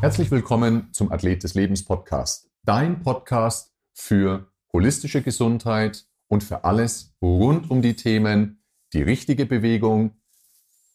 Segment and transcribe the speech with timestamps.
[0.00, 2.48] Herzlich willkommen zum Athlet des Lebens Podcast.
[2.62, 8.62] Dein Podcast für holistische Gesundheit und für alles rund um die Themen
[8.94, 10.12] die richtige Bewegung,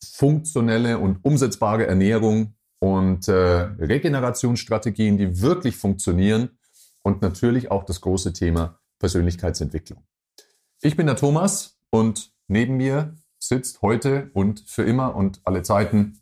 [0.04, 6.58] funktionelle und umsetzbare Ernährung und äh, Regenerationsstrategien, die wirklich funktionieren
[7.04, 10.04] und natürlich auch das große Thema Persönlichkeitsentwicklung.
[10.82, 16.22] Ich bin der Thomas und neben mir sitzt heute und für immer und alle Zeiten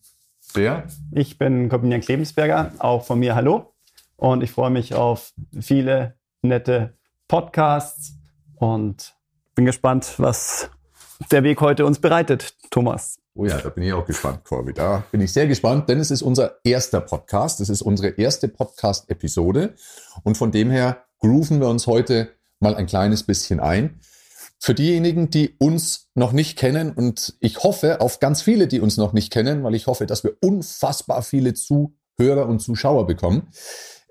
[0.56, 0.88] der.
[1.12, 3.74] Ich bin Corbinian Klebensberger, auch von mir hallo.
[4.16, 8.14] Und ich freue mich auf viele nette Podcasts
[8.56, 9.16] und
[9.54, 10.70] bin gespannt, was
[11.32, 13.20] der Weg heute uns bereitet, Thomas.
[13.36, 14.74] Oh ja, da bin ich auch gespannt, Corby.
[14.74, 17.60] Da bin ich sehr gespannt, denn es ist unser erster Podcast.
[17.60, 19.76] Es ist unsere erste Podcast-Episode.
[20.24, 24.00] Und von dem her grooven wir uns heute mal ein kleines bisschen ein.
[24.60, 28.98] Für diejenigen, die uns noch nicht kennen, und ich hoffe auf ganz viele, die uns
[28.98, 33.50] noch nicht kennen, weil ich hoffe, dass wir unfassbar viele Zuhörer und Zuschauer bekommen.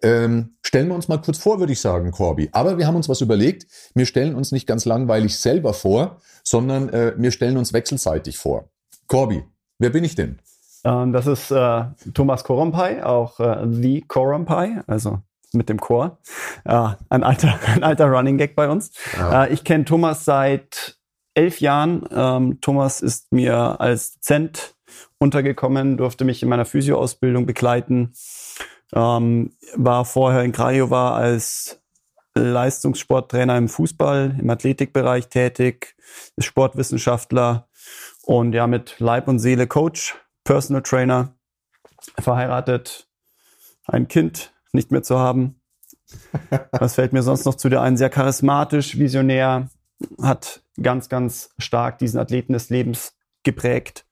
[0.03, 2.49] Ähm, stellen wir uns mal kurz vor, würde ich sagen, Corby.
[2.53, 3.67] Aber wir haben uns was überlegt.
[3.95, 8.71] Wir stellen uns nicht ganz langweilig selber vor, sondern äh, wir stellen uns wechselseitig vor.
[9.09, 9.43] Corby,
[9.79, 10.39] wer bin ich denn?
[10.85, 11.85] Ähm, das ist äh,
[12.15, 15.21] Thomas Korompai, auch äh, The Korompai, also
[15.53, 16.19] mit dem Chor.
[16.65, 18.93] Äh, ein, alter, ein alter Running Gag bei uns.
[19.17, 19.45] Ja.
[19.45, 20.99] Äh, ich kenne Thomas seit
[21.35, 22.07] elf Jahren.
[22.11, 24.75] Ähm, Thomas ist mir als Dozent
[25.19, 28.13] untergekommen, durfte mich in meiner Physioausbildung begleiten.
[28.95, 31.83] Ähm, war vorher in Craiova als
[32.35, 35.97] Leistungssporttrainer im Fußball, im Athletikbereich tätig,
[36.37, 37.67] ist Sportwissenschaftler,
[38.27, 41.37] und ja, mit Leib und Seele Coach, Personal Trainer,
[42.19, 43.09] verheiratet,
[43.87, 45.61] ein Kind nicht mehr zu haben.
[46.71, 47.97] Was fällt mir sonst noch zu der einen?
[47.97, 49.69] Sehr charismatisch, visionär,
[50.23, 54.07] hat ganz, ganz stark diesen Athleten des Lebens geprägt.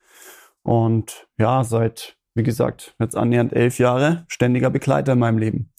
[0.62, 5.70] Und ja, seit, wie gesagt, jetzt annähernd elf Jahre ständiger Begleiter in meinem Leben.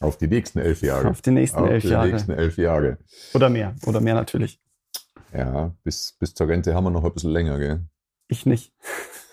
[0.00, 1.08] Auf die nächsten elf Jahre.
[1.08, 2.08] Auf die nächsten Auf elf die Jahre.
[2.08, 2.98] nächsten elf Jahre.
[3.34, 4.60] Oder mehr, oder mehr natürlich.
[5.32, 7.86] Ja, bis, bis zur Rente haben wir noch ein bisschen länger, gell?
[8.28, 8.72] Ich nicht.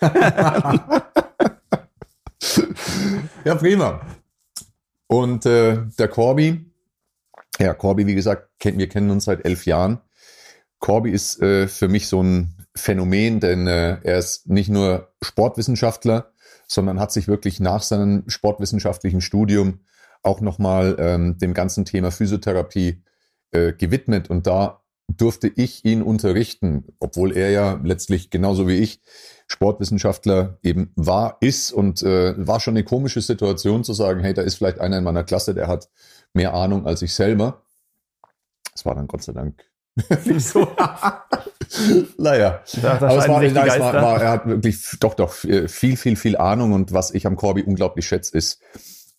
[3.44, 4.00] ja, prima.
[5.10, 6.72] Und äh, der Corby,
[7.58, 9.98] ja, Corby, wie gesagt, kennt, wir kennen uns seit elf Jahren.
[10.78, 16.30] Corby ist äh, für mich so ein Phänomen, denn äh, er ist nicht nur Sportwissenschaftler,
[16.68, 19.80] sondern hat sich wirklich nach seinem sportwissenschaftlichen Studium
[20.22, 23.02] auch nochmal ähm, dem ganzen Thema Physiotherapie
[23.50, 24.79] äh, gewidmet und da
[25.16, 29.00] durfte ich ihn unterrichten, obwohl er ja letztlich genauso wie ich
[29.46, 34.42] Sportwissenschaftler eben war, ist und äh, war schon eine komische Situation zu sagen, hey, da
[34.42, 35.88] ist vielleicht einer in meiner Klasse, der hat
[36.32, 37.62] mehr Ahnung als ich selber.
[38.72, 39.64] Das war dann Gott sei Dank
[40.24, 40.60] nicht so.
[42.18, 45.32] naja, da, da aber es war, nein, es war, war, er hat wirklich doch, doch
[45.32, 48.60] viel, viel, viel Ahnung und was ich am Corby unglaublich schätze, ist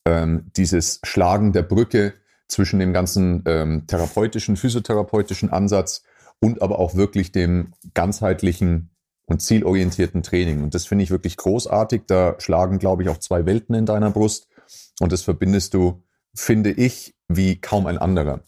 [0.05, 2.13] ähm, dieses Schlagen der Brücke
[2.51, 6.03] zwischen dem ganzen ähm, therapeutischen, physiotherapeutischen Ansatz
[6.39, 8.89] und aber auch wirklich dem ganzheitlichen
[9.25, 10.61] und zielorientierten Training.
[10.61, 12.03] Und das finde ich wirklich großartig.
[12.07, 14.47] Da schlagen, glaube ich, auch zwei Welten in deiner Brust.
[14.99, 16.03] Und das verbindest du,
[16.35, 18.41] finde ich, wie kaum ein anderer.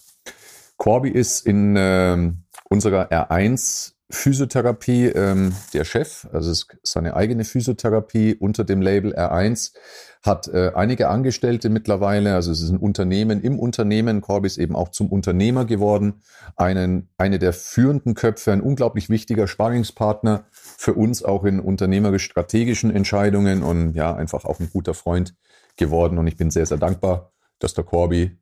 [0.75, 2.33] Corby ist in äh,
[2.69, 9.73] unserer R1 Physiotherapie ähm, der Chef, also ist seine eigene Physiotherapie unter dem Label R1,
[10.21, 14.75] hat äh, einige Angestellte mittlerweile, also es ist ein Unternehmen im Unternehmen, Corby ist eben
[14.75, 16.21] auch zum Unternehmer geworden,
[16.55, 23.63] einen, eine der führenden Köpfe, ein unglaublich wichtiger Sparringspartner für uns auch in unternehmerisch-strategischen Entscheidungen
[23.63, 25.35] und ja, einfach auch ein guter Freund
[25.75, 26.19] geworden.
[26.19, 28.37] Und ich bin sehr, sehr dankbar, dass der Corby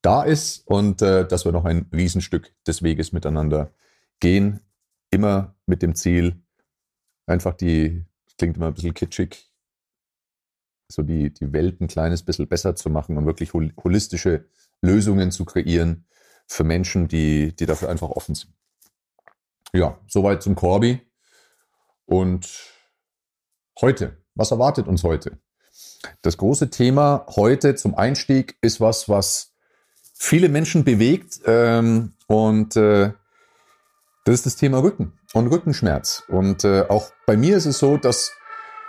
[0.00, 3.70] da ist und äh, dass wir noch ein Riesenstück des Weges miteinander
[4.18, 4.60] gehen
[5.14, 6.42] immer mit dem Ziel,
[7.26, 8.04] einfach die,
[8.36, 9.50] klingt immer ein bisschen kitschig,
[10.88, 14.48] so die, die Welt ein kleines bisschen besser zu machen und wirklich holistische
[14.82, 16.06] Lösungen zu kreieren
[16.46, 18.52] für Menschen, die, die dafür einfach offen sind.
[19.72, 21.00] Ja, soweit zum Corby.
[22.06, 22.48] Und
[23.80, 25.38] heute, was erwartet uns heute?
[26.22, 29.54] Das große Thema heute zum Einstieg ist was, was
[30.12, 33.14] viele Menschen bewegt ähm, und äh,
[34.24, 36.24] das ist das Thema Rücken und Rückenschmerz.
[36.28, 38.32] Und äh, auch bei mir ist es so, dass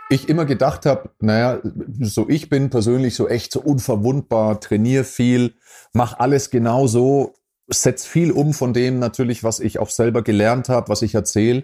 [0.10, 1.60] ich immer gedacht habe, naja,
[2.00, 5.56] so ich bin persönlich so echt so unverwundbar, trainiere viel,
[5.94, 7.34] mach alles genau so,
[7.68, 11.64] setz viel um von dem natürlich, was ich auch selber gelernt habe, was ich erzähle.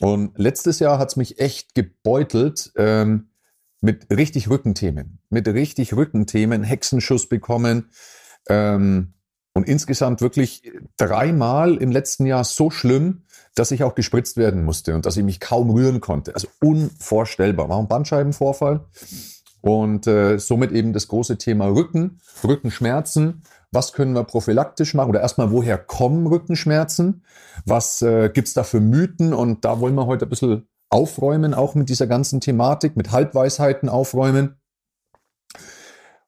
[0.00, 3.30] Und letztes Jahr hat's mich echt gebeutelt ähm,
[3.80, 7.90] mit richtig Rückenthemen, mit richtig Rückenthemen, Hexenschuss bekommen,
[8.48, 9.13] ähm,
[9.54, 10.62] Und insgesamt wirklich
[10.96, 13.22] dreimal im letzten Jahr so schlimm,
[13.54, 16.34] dass ich auch gespritzt werden musste und dass ich mich kaum rühren konnte.
[16.34, 17.68] Also unvorstellbar.
[17.68, 18.84] War ein Bandscheibenvorfall.
[19.60, 23.44] Und äh, somit eben das große Thema Rücken, Rückenschmerzen.
[23.70, 25.10] Was können wir prophylaktisch machen?
[25.10, 27.22] Oder erstmal, woher kommen Rückenschmerzen?
[27.64, 29.32] Was äh, gibt's da für Mythen?
[29.32, 33.88] Und da wollen wir heute ein bisschen aufräumen, auch mit dieser ganzen Thematik, mit Halbweisheiten
[33.88, 34.56] aufräumen.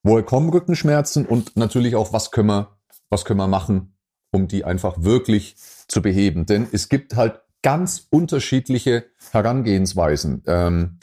[0.02, 1.26] Woher kommen Rückenschmerzen?
[1.26, 2.75] Und natürlich auch, was können wir
[3.10, 3.96] was können wir machen,
[4.32, 5.56] um die einfach wirklich
[5.88, 6.46] zu beheben.
[6.46, 10.42] Denn es gibt halt ganz unterschiedliche Herangehensweisen.
[10.46, 10.98] Ähm,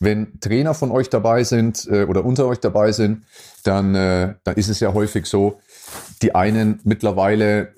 [0.00, 3.24] wenn Trainer von euch dabei sind äh, oder unter euch dabei sind,
[3.62, 5.60] dann, äh, dann ist es ja häufig so,
[6.22, 7.74] die einen mittlerweile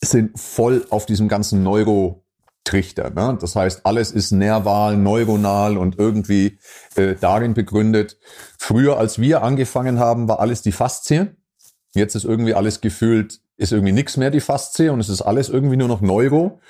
[0.00, 3.10] sind voll auf diesem ganzen Neuro-Trichter.
[3.10, 3.38] Ne?
[3.40, 6.58] Das heißt, alles ist nerval, neuronal und irgendwie
[6.96, 8.18] äh, darin begründet.
[8.58, 11.36] Früher, als wir angefangen haben, war alles die Faszie.
[11.94, 15.48] Jetzt ist irgendwie alles gefühlt, ist irgendwie nichts mehr die Faszie und es ist alles
[15.48, 16.60] irgendwie nur noch Neuro.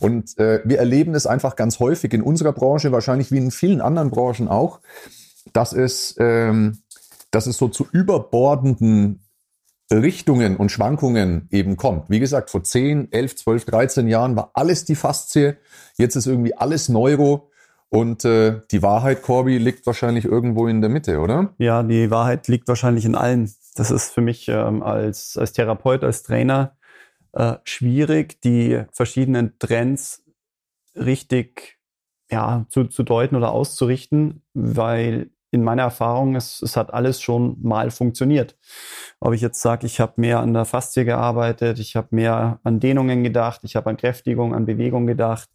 [0.00, 3.80] Und äh, wir erleben es einfach ganz häufig in unserer Branche, wahrscheinlich wie in vielen
[3.80, 4.80] anderen Branchen auch,
[5.54, 6.78] dass es, ähm,
[7.30, 9.20] dass es so zu überbordenden
[9.90, 12.10] Richtungen und Schwankungen eben kommt.
[12.10, 15.56] Wie gesagt, vor 10, 11, 12, 13 Jahren war alles die Faszie,
[15.96, 17.50] jetzt ist irgendwie alles Neuro.
[17.90, 21.54] Und äh, die Wahrheit, Corby, liegt wahrscheinlich irgendwo in der Mitte, oder?
[21.58, 26.04] Ja, die Wahrheit liegt wahrscheinlich in allen das ist für mich ähm, als, als Therapeut,
[26.04, 26.76] als Trainer
[27.32, 30.24] äh, schwierig, die verschiedenen Trends
[30.94, 31.78] richtig
[32.30, 37.56] ja, zu, zu deuten oder auszurichten, weil in meiner Erfahrung, es, es hat alles schon
[37.62, 38.56] mal funktioniert.
[39.20, 42.80] Ob ich jetzt sage, ich habe mehr an der Faszie gearbeitet, ich habe mehr an
[42.80, 45.48] Dehnungen gedacht, ich habe an Kräftigung, an Bewegung gedacht,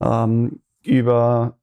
[0.00, 1.58] ähm, über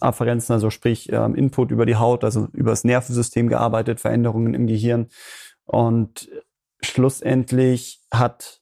[0.00, 4.66] Afferenzen, also sprich ähm, Input über die Haut, also über das Nervensystem gearbeitet, Veränderungen im
[4.66, 5.08] Gehirn.
[5.64, 6.28] Und
[6.82, 8.60] schlussendlich hat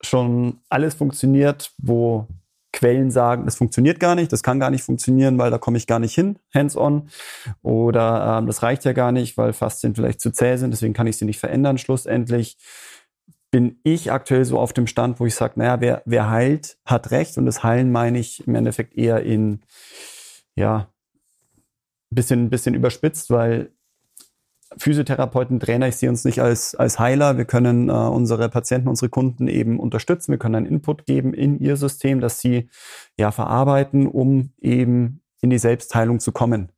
[0.00, 2.26] schon alles funktioniert, wo
[2.72, 5.86] Quellen sagen, das funktioniert gar nicht, das kann gar nicht funktionieren, weil da komme ich
[5.86, 7.08] gar nicht hin, hands-on.
[7.62, 11.06] Oder ähm, das reicht ja gar nicht, weil Faszien vielleicht zu zäh sind, deswegen kann
[11.06, 11.78] ich sie nicht verändern.
[11.78, 12.58] Schlussendlich
[13.50, 17.10] bin ich aktuell so auf dem Stand, wo ich sage, naja, wer, wer heilt, hat
[17.10, 17.38] recht.
[17.38, 19.60] Und das Heilen meine ich im Endeffekt eher in,
[20.54, 20.88] ja,
[22.10, 23.70] bisschen, bisschen überspitzt, weil
[24.76, 27.38] Physiotherapeuten, Trainer, ich sehe uns nicht als, als Heiler.
[27.38, 30.32] Wir können äh, unsere Patienten, unsere Kunden eben unterstützen.
[30.32, 32.68] Wir können einen Input geben in ihr System, dass sie
[33.16, 36.70] ja verarbeiten, um eben in die Selbstheilung zu kommen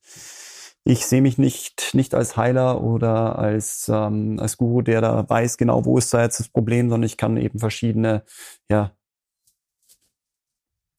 [0.85, 5.57] ich sehe mich nicht, nicht als Heiler oder als, ähm, als Guru, der da weiß
[5.59, 8.25] genau, wo ist da jetzt das Problem, sondern ich kann eben verschiedene
[8.71, 8.93] ja,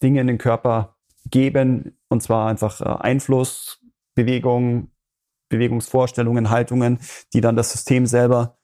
[0.01, 3.79] Dinge in den Körper geben, und zwar einfach äh, Einfluss,
[4.15, 4.91] Bewegung,
[5.49, 6.99] Bewegungsvorstellungen, Haltungen,
[7.33, 8.57] die dann das System selber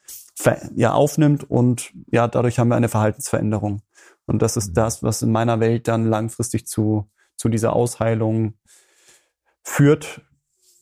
[0.75, 3.81] ja, aufnimmt und ja, dadurch haben wir eine Verhaltensveränderung.
[4.28, 4.74] Und das ist mhm.
[4.75, 8.54] das, was in meiner Welt dann langfristig zu, zu dieser Ausheilung
[9.64, 10.22] führt,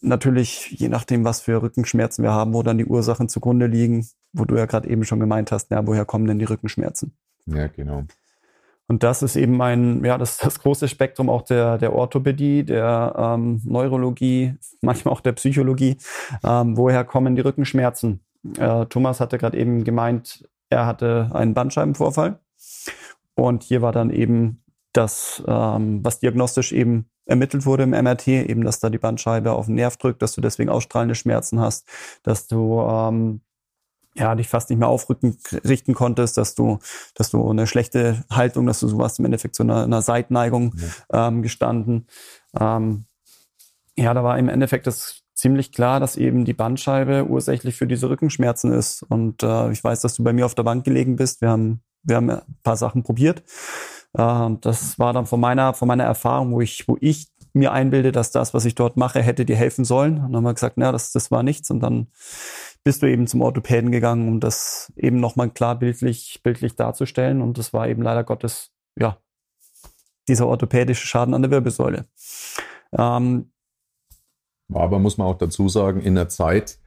[0.02, 4.46] natürlich, je nachdem, was für Rückenschmerzen wir haben, wo dann die Ursachen zugrunde liegen, wo
[4.46, 7.16] du ja gerade eben schon gemeint hast, ja, woher kommen denn die Rückenschmerzen?
[7.46, 8.04] Ja, genau.
[8.88, 13.16] Und das ist eben ein, ja, das, das große Spektrum auch der, der Orthopädie, der
[13.18, 15.98] ähm, Neurologie, manchmal auch der Psychologie.
[16.44, 18.20] Ähm, woher kommen die Rückenschmerzen?
[18.58, 22.40] Äh, Thomas hatte gerade eben gemeint, er hatte einen Bandscheibenvorfall.
[23.34, 28.64] Und hier war dann eben das, ähm, was diagnostisch eben ermittelt wurde im MRT, eben,
[28.64, 31.88] dass da die Bandscheibe auf den Nerv drückt, dass du deswegen ausstrahlende Schmerzen hast,
[32.24, 33.42] dass du ähm,
[34.16, 36.80] ja, dich fast nicht mehr aufrücken richten konntest, dass du,
[37.16, 40.74] dass du eine schlechte Haltung, dass du so warst im Endeffekt zu einer, einer Seitneigung
[41.12, 41.28] ja.
[41.28, 42.08] ähm, gestanden.
[42.58, 43.06] Ähm,
[43.98, 48.10] ja, da war im Endeffekt das ziemlich klar, dass eben die Bandscheibe ursächlich für diese
[48.10, 49.04] Rückenschmerzen ist.
[49.04, 51.42] Und äh, ich weiß, dass du bei mir auf der Bank gelegen bist.
[51.42, 53.44] Wir haben, wir haben ein paar Sachen probiert.
[54.18, 58.12] Äh, das war dann von meiner, von meiner Erfahrung, wo ich, wo ich mir einbilde,
[58.12, 60.18] dass das, was ich dort mache, hätte dir helfen sollen.
[60.18, 61.72] Und dann haben wir gesagt, na, das, das war nichts.
[61.72, 62.08] Und dann
[62.84, 67.42] bist du eben zum Orthopäden gegangen, um das eben nochmal klar bildlich, bildlich darzustellen.
[67.42, 69.18] Und das war eben leider Gottes, ja,
[70.28, 72.06] dieser orthopädische Schaden an der Wirbelsäule.
[72.98, 73.52] Ähm,
[74.74, 76.80] Aber muss man auch dazu sagen, in der Zeit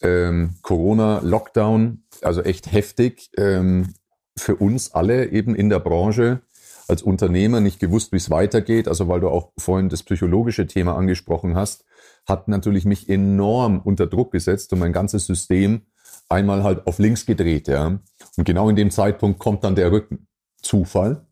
[0.00, 3.94] ähm, Corona, Lockdown, also echt heftig, ähm,
[4.36, 6.42] für uns alle eben in der Branche
[6.88, 8.88] als Unternehmer nicht gewusst, wie es weitergeht.
[8.88, 11.84] Also weil du auch vorhin das psychologische Thema angesprochen hast,
[12.26, 15.82] hat natürlich mich enorm unter Druck gesetzt und mein ganzes System
[16.28, 17.68] einmal halt auf links gedreht.
[17.68, 17.98] Ja.
[18.36, 20.26] Und genau in dem Zeitpunkt kommt dann der Rücken.
[20.62, 21.26] Zufall?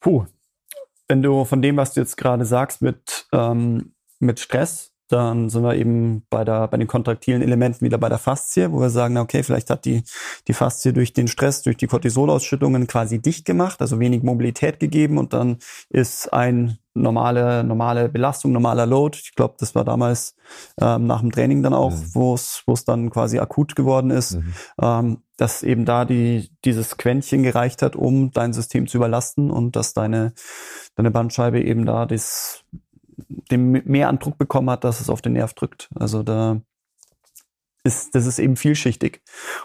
[0.00, 0.24] Puh.
[1.08, 5.62] Wenn du von dem, was du jetzt gerade sagst, mit, ähm, mit Stress dann sind
[5.62, 9.16] wir eben bei, der, bei den kontraktilen Elementen wieder bei der Faszie, wo wir sagen,
[9.18, 10.02] okay, vielleicht hat die,
[10.48, 15.18] die Faszie durch den Stress, durch die Cortisolausschüttungen quasi dicht gemacht, also wenig Mobilität gegeben
[15.18, 15.58] und dann
[15.90, 19.18] ist ein normale, normale Belastung, normaler Load.
[19.22, 20.34] Ich glaube, das war damals
[20.80, 22.14] ähm, nach dem Training dann auch, mhm.
[22.14, 24.54] wo es wo es dann quasi akut geworden ist, mhm.
[24.80, 29.76] ähm, dass eben da die dieses Quäntchen gereicht hat, um dein System zu überlasten und
[29.76, 30.32] dass deine
[30.96, 32.64] deine Bandscheibe eben da das
[33.50, 35.88] dem mehr an Druck bekommen hat, dass es auf den Nerv drückt.
[35.94, 36.60] Also da
[37.86, 39.22] ist, das ist eben vielschichtig.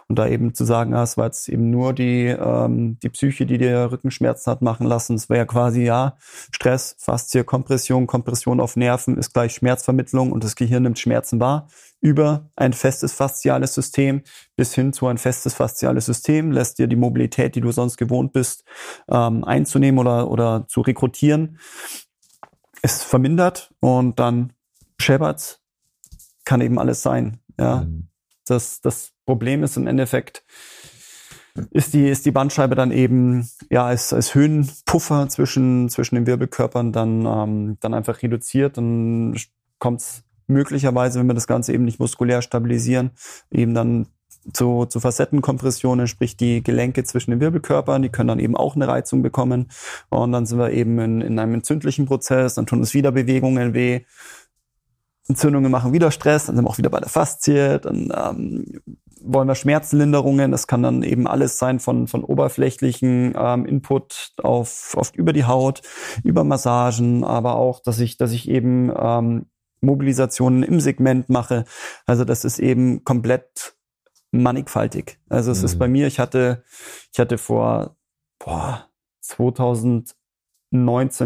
[0.08, 3.46] Und da eben zu sagen, ah, es war jetzt eben nur die, ähm, die Psyche,
[3.46, 5.15] die dir Rückenschmerzen hat machen lassen.
[5.15, 6.15] Es wäre ja quasi, ja,
[6.51, 11.67] Stress, Faszie, Kompression, Kompression auf Nerven ist gleich Schmerzvermittlung und das Gehirn nimmt Schmerzen wahr
[12.00, 14.24] über ein festes fasziales System
[14.55, 18.34] bis hin zu ein festes fasziales System, lässt dir die Mobilität, die du sonst gewohnt
[18.34, 18.63] bist,
[19.10, 21.60] ähm, einzunehmen oder, oder zu rekrutieren
[22.82, 24.54] ist vermindert und dann
[25.00, 25.62] scheppert's,
[26.46, 27.40] kann eben alles sein.
[27.60, 28.08] Ja, mhm.
[28.46, 30.44] das, das Problem ist im Endeffekt,
[31.72, 36.92] ist die, ist die Bandscheibe dann eben, ja, als, als Höhenpuffer zwischen, zwischen den Wirbelkörpern
[36.92, 38.78] dann, ähm, dann einfach reduziert.
[38.78, 39.38] Dann
[39.80, 43.12] kommt's möglicherweise, wenn wir das Ganze eben nicht muskulär stabilisieren,
[43.52, 44.08] eben dann
[44.53, 48.88] zu, zu Facettenkompressionen, sprich die Gelenke zwischen den Wirbelkörpern, die können dann eben auch eine
[48.88, 49.69] Reizung bekommen.
[50.10, 53.74] Und dann sind wir eben in, in einem entzündlichen Prozess, dann tun uns wieder Bewegungen
[53.74, 54.01] weh.
[55.27, 58.81] Entzündungen machen wieder Stress, dann sind wir auch wieder bei der Faszie, dann ähm,
[59.24, 64.95] wollen wir Schmerzlinderungen, das kann dann eben alles sein von, von oberflächlichen ähm, Input auf,
[64.98, 65.81] auf über die Haut,
[66.24, 69.45] über Massagen, aber auch, dass ich, dass ich eben ähm,
[69.81, 71.65] Mobilisationen im Segment mache.
[72.05, 73.75] Also das ist eben komplett
[74.32, 75.20] mannigfaltig.
[75.30, 75.66] Also es mhm.
[75.66, 76.64] ist bei mir, ich hatte,
[77.12, 77.96] ich hatte vor
[78.40, 78.90] boah,
[79.22, 80.14] 2019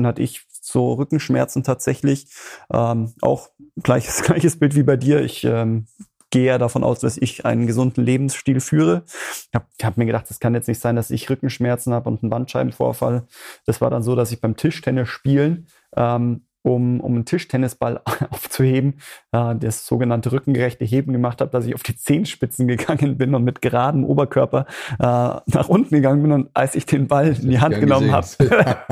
[0.05, 2.27] hatte ich so Rückenschmerzen tatsächlich.
[2.71, 3.49] Ähm, auch
[3.81, 5.21] gleiches, gleiches Bild wie bei dir.
[5.21, 5.87] Ich ähm,
[6.31, 9.03] gehe ja davon aus, dass ich einen gesunden Lebensstil führe.
[9.05, 12.23] Ich habe hab mir gedacht, das kann jetzt nicht sein, dass ich Rückenschmerzen habe und
[12.23, 13.27] einen Bandscheibenvorfall.
[13.65, 18.99] Das war dann so, dass ich beim Tischtennis spielen ähm, um, um einen Tischtennisball aufzuheben,
[19.31, 23.43] äh, das sogenannte rückengerechte Heben gemacht habe, dass ich auf die Zehenspitzen gegangen bin und
[23.43, 24.65] mit geradem Oberkörper
[24.99, 26.31] äh, nach unten gegangen bin.
[26.31, 28.27] Und als ich den Ball in die Hand genommen habe,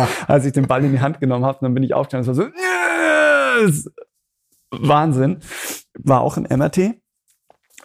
[0.27, 2.45] als ich den Ball in die Hand genommen habe, dann bin ich aufgestanden und war
[2.45, 3.91] so, yes!
[4.71, 5.39] Wahnsinn.
[5.99, 6.95] War auch im MRT.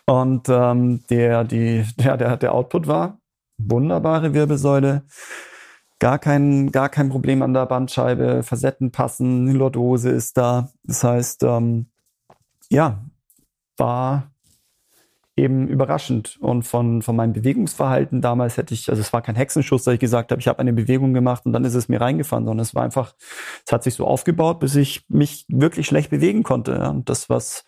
[0.06, 3.18] Und ähm, der, die, der, der, der Output war
[3.58, 5.02] wunderbare Wirbelsäule,
[5.98, 10.70] gar kein, gar kein Problem an der Bandscheibe, Facetten passen, Lordose ist da.
[10.84, 11.86] Das heißt, ähm,
[12.70, 13.04] ja,
[13.76, 14.30] war
[15.38, 16.36] eben überraschend.
[16.40, 20.00] Und von, von meinem Bewegungsverhalten damals hätte ich, also es war kein Hexenschuss, dass ich
[20.00, 22.74] gesagt habe, ich habe eine Bewegung gemacht und dann ist es mir reingefahren, sondern es
[22.74, 23.14] war einfach,
[23.64, 26.88] es hat sich so aufgebaut, bis ich mich wirklich schlecht bewegen konnte.
[26.90, 27.64] Und das, was,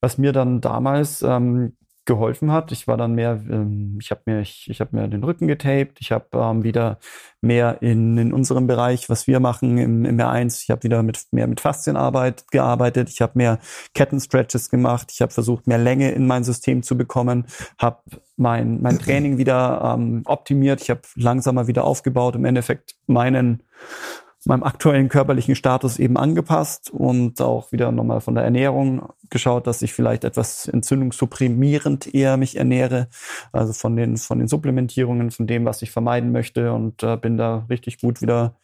[0.00, 1.76] was mir dann damals ähm,
[2.06, 2.72] geholfen hat.
[2.72, 5.98] Ich war dann mehr, ähm, ich habe mir, ich, ich habe mir den Rücken getaped,
[6.00, 6.98] ich habe ähm, wieder
[7.40, 11.26] mehr in, in unserem Bereich, was wir machen im, im R1, ich habe wieder mit
[11.32, 13.58] mehr mit Faszienarbeit gearbeitet, ich habe mehr
[13.94, 17.46] Kettenstretches gemacht, ich habe versucht, mehr Länge in mein System zu bekommen,
[17.78, 18.00] habe
[18.36, 23.62] mein, mein Training wieder ähm, optimiert, ich habe langsamer wieder aufgebaut, im Endeffekt meinen
[24.46, 29.82] meinem aktuellen körperlichen Status eben angepasst und auch wieder nochmal von der Ernährung geschaut, dass
[29.82, 33.08] ich vielleicht etwas entzündungssupprimierend eher mich ernähre,
[33.52, 37.36] also von den von den Supplementierungen, von dem, was ich vermeiden möchte und äh, bin
[37.36, 38.56] da richtig gut wieder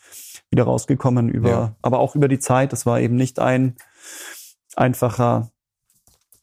[0.50, 1.76] wieder rausgekommen über, ja.
[1.82, 2.72] aber auch über die Zeit.
[2.72, 3.76] Das war eben nicht ein
[4.76, 5.50] einfacher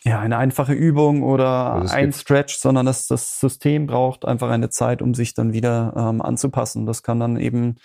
[0.04, 4.70] ja, eine einfache Übung oder also ein Stretch, sondern das, das System braucht einfach eine
[4.70, 6.86] Zeit, um sich dann wieder ähm, anzupassen.
[6.86, 7.76] Das kann dann eben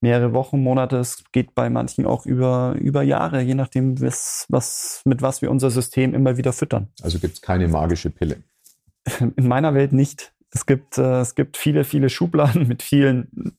[0.00, 0.98] mehrere Wochen, Monate.
[0.98, 5.50] Es geht bei manchen auch über, über Jahre, je nachdem, was, was, mit was wir
[5.50, 6.88] unser System immer wieder füttern.
[7.02, 8.42] Also gibt es keine magische Pille?
[9.36, 10.32] In meiner Welt nicht.
[10.50, 13.56] Es gibt, äh, es gibt viele, viele Schubladen mit vielen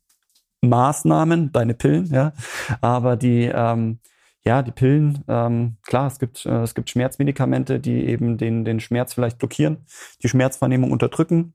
[0.61, 2.33] Maßnahmen, deine Pillen, ja.
[2.81, 3.99] Aber die, ähm,
[4.43, 8.79] ja, die Pillen, ähm, klar, es gibt, äh, es gibt Schmerzmedikamente, die eben den, den
[8.79, 9.85] Schmerz vielleicht blockieren,
[10.23, 11.53] die Schmerzwahrnehmung unterdrücken.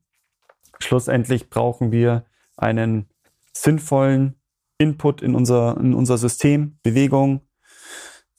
[0.79, 2.25] Schlussendlich brauchen wir
[2.57, 3.07] einen
[3.53, 4.35] sinnvollen
[4.77, 7.41] Input in unser, in unser System, Bewegung,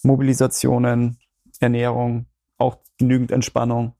[0.02, 1.18] Mobilisationen,
[1.60, 2.26] Ernährung,
[2.58, 3.94] auch genügend Entspannung,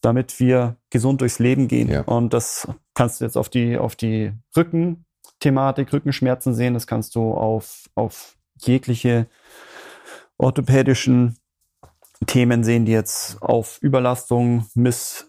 [0.00, 1.88] damit wir gesund durchs Leben gehen.
[1.88, 2.02] Ja.
[2.02, 6.74] Und das kannst du jetzt auf die, auf die Rückenthematik, Rückenschmerzen sehen.
[6.74, 9.26] Das kannst du auf, auf jegliche
[10.38, 11.36] orthopädischen
[12.26, 15.28] Themen sehen, die jetzt auf Überlastung, Miss,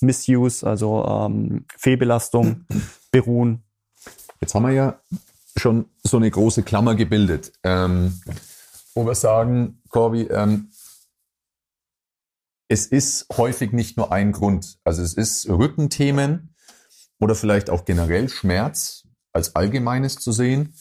[0.00, 2.66] Misuse, also ähm, Fehlbelastung
[3.10, 3.64] beruhen.
[4.40, 5.00] Jetzt haben wir ja
[5.56, 8.20] schon so eine große Klammer gebildet, ähm,
[8.94, 10.70] wo wir sagen, Corby, ähm,
[12.68, 14.78] es ist häufig nicht nur ein Grund.
[14.84, 16.54] Also es ist Rückenthemen
[17.20, 20.74] oder vielleicht auch generell Schmerz als allgemeines zu sehen,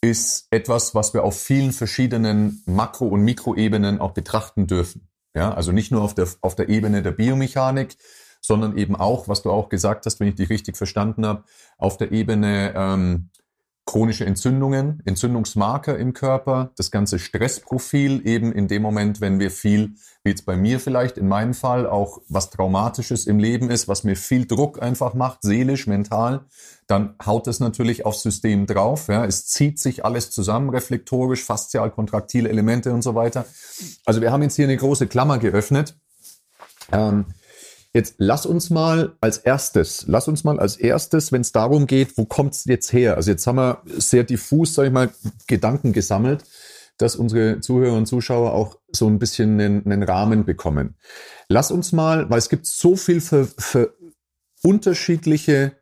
[0.00, 5.08] ist etwas, was wir auf vielen verschiedenen Makro- und Mikroebenen auch betrachten dürfen.
[5.34, 7.96] Ja, also nicht nur auf der, auf der Ebene der Biomechanik,
[8.40, 11.44] sondern eben auch, was du auch gesagt hast, wenn ich dich richtig verstanden habe,
[11.78, 13.30] auf der Ebene ähm,
[13.86, 19.94] chronische Entzündungen, Entzündungsmarker im Körper, das ganze Stressprofil eben in dem Moment, wenn wir viel,
[20.22, 24.02] wie jetzt bei mir vielleicht, in meinem Fall auch was Traumatisches im Leben ist, was
[24.02, 26.46] mir viel Druck einfach macht, seelisch, mental,
[26.86, 29.08] dann haut es natürlich aufs System drauf.
[29.08, 29.26] Ja.
[29.26, 33.44] Es zieht sich alles zusammen, reflektorisch, faszial, kontraktile Elemente und so weiter.
[34.06, 35.94] Also wir haben jetzt hier eine große Klammer geöffnet.
[36.90, 37.26] Ähm,
[37.94, 42.18] Jetzt lass uns mal als erstes, lass uns mal als erstes, wenn es darum geht,
[42.18, 43.14] wo kommt es jetzt her?
[43.14, 45.10] Also jetzt haben wir sehr diffus, sage ich mal,
[45.46, 46.42] Gedanken gesammelt,
[46.98, 50.96] dass unsere Zuhörer und Zuschauer auch so ein bisschen einen, einen Rahmen bekommen.
[51.48, 53.96] Lass uns mal, weil es gibt so viel für, für
[54.64, 55.76] unterschiedliche,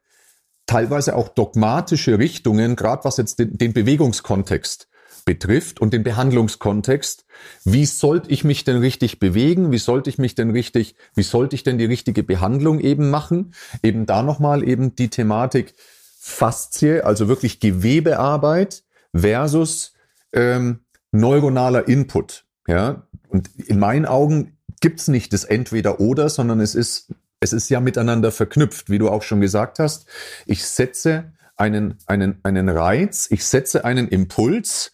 [0.67, 4.89] teilweise auch dogmatische Richtungen, gerade was jetzt den, den Bewegungskontext
[5.25, 7.25] betrifft und den Behandlungskontext.
[7.65, 9.73] Wie sollte ich mich denn richtig bewegen?
[9.73, 13.55] Wie sollte ich mich denn richtig, wie sollte ich denn die richtige Behandlung eben machen?
[13.83, 15.75] Eben da nochmal eben die Thematik
[16.19, 19.95] Faszie, also wirklich Gewebearbeit versus
[20.33, 22.45] ähm, neuronaler Input.
[22.69, 27.81] Ja, und in meinen Augen gibt's nicht das Entweder-Oder, sondern es ist, es ist ja
[27.81, 30.07] miteinander verknüpft, wie du auch schon gesagt hast.
[30.47, 34.93] Ich setze einen, einen, einen Reiz, ich setze einen Impuls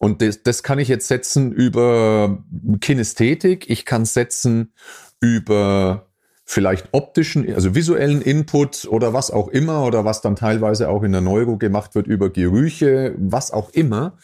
[0.00, 2.42] und das, das kann ich jetzt setzen über
[2.80, 4.72] Kinästhetik, ich kann setzen
[5.20, 6.06] über
[6.46, 11.12] vielleicht optischen, also visuellen Input oder was auch immer oder was dann teilweise auch in
[11.12, 14.16] der Neuro gemacht wird über Gerüche, was auch immer.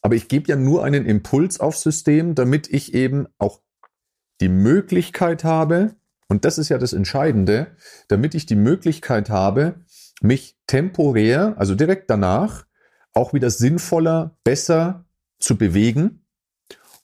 [0.00, 3.60] Aber ich gebe ja nur einen Impuls aufs System, damit ich eben auch
[4.40, 5.94] die Möglichkeit habe,
[6.26, 7.68] und das ist ja das Entscheidende,
[8.08, 9.76] damit ich die Möglichkeit habe,
[10.20, 12.64] mich temporär, also direkt danach,
[13.14, 15.04] auch wieder sinnvoller, besser
[15.42, 16.24] zu bewegen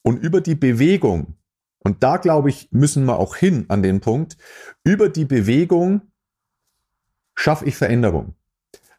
[0.03, 1.37] und über die Bewegung,
[1.81, 4.37] und da glaube ich, müssen wir auch hin an den Punkt,
[4.85, 6.03] über die Bewegung
[7.35, 8.35] schaffe ich Veränderung.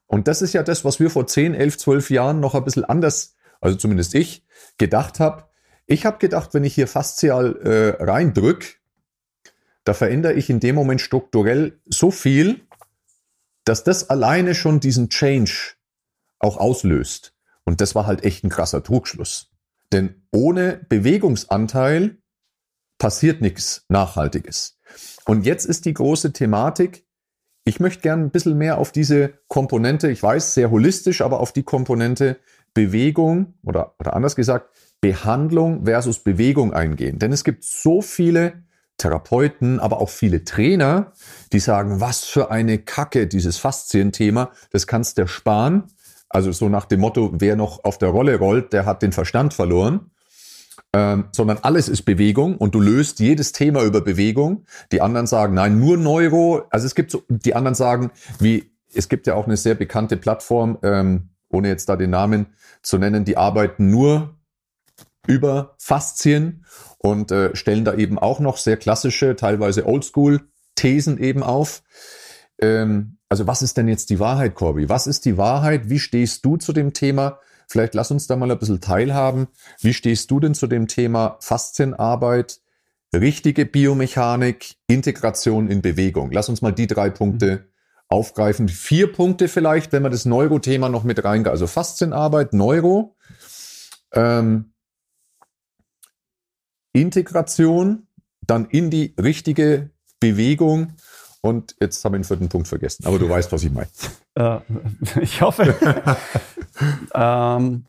[0.08, 2.86] Und das ist ja das, was wir vor 10, 11, 12 Jahren noch ein bisschen
[2.86, 4.46] anders, also zumindest ich,
[4.78, 5.46] gedacht habe.
[5.86, 8.80] Ich habe gedacht, wenn ich hier faszial äh, reindrück,
[9.84, 12.62] da verändere ich in dem Moment strukturell so viel,
[13.66, 15.74] dass das alleine schon diesen Change
[16.40, 17.36] auch auslöst.
[17.70, 19.52] Und das war halt echt ein krasser Trugschluss.
[19.94, 22.18] Denn ohne Bewegungsanteil
[22.98, 24.80] passiert nichts Nachhaltiges.
[25.26, 27.06] Und jetzt ist die große Thematik,
[27.66, 31.54] ich möchte gern ein bisschen mehr auf diese Komponente, ich weiß, sehr holistisch, aber auf
[31.54, 32.38] die Komponente
[32.74, 37.20] Bewegung oder, oder anders gesagt, Behandlung versus Bewegung eingehen.
[37.20, 38.64] Denn es gibt so viele
[38.98, 41.14] Therapeuten, aber auch viele Trainer,
[41.54, 45.84] die sagen, was für eine Kacke, dieses Faszienthema, das kannst du sparen.
[46.30, 49.54] Also so nach dem Motto, wer noch auf der Rolle rollt, der hat den Verstand
[49.54, 50.12] verloren.
[50.92, 54.66] Ähm, sondern alles ist Bewegung und du löst jedes Thema über Bewegung.
[54.92, 56.64] Die anderen sagen, nein, nur Neuro.
[56.72, 60.18] Also es gibt so, die anderen sagen, wie, es gibt ja auch eine sehr bekannte
[60.18, 62.48] Plattform, ähm, ohne jetzt da den Namen
[62.82, 64.36] zu nennen, die arbeiten nur
[65.28, 66.66] über Faszien
[66.98, 71.84] und äh, stellen da eben auch noch sehr klassische, teilweise Oldschool-Thesen eben auf.
[72.60, 74.90] Ähm, also was ist denn jetzt die Wahrheit, Corby?
[74.90, 75.90] Was ist die Wahrheit?
[75.90, 77.40] Wie stehst du zu dem Thema?
[77.68, 79.48] Vielleicht lass uns da mal ein bisschen teilhaben.
[79.80, 82.60] Wie stehst du denn zu dem Thema Faszienarbeit,
[83.16, 86.32] richtige Biomechanik, Integration in Bewegung?
[86.32, 87.64] Lass uns mal die drei Punkte mhm.
[88.08, 88.68] aufgreifen.
[88.68, 91.52] Vier Punkte vielleicht, wenn wir das Neuro-Thema noch mit reingehen.
[91.52, 93.16] Also Faszienarbeit, Neuro,
[94.14, 94.74] ähm,
[96.92, 98.08] Integration,
[98.42, 100.94] dann in die richtige Bewegung
[101.42, 103.06] und jetzt habe ich den vierten Punkt vergessen.
[103.06, 103.88] Aber du weißt, was ich meine.
[104.36, 104.60] Äh,
[105.22, 105.76] ich hoffe.
[107.14, 107.86] ähm,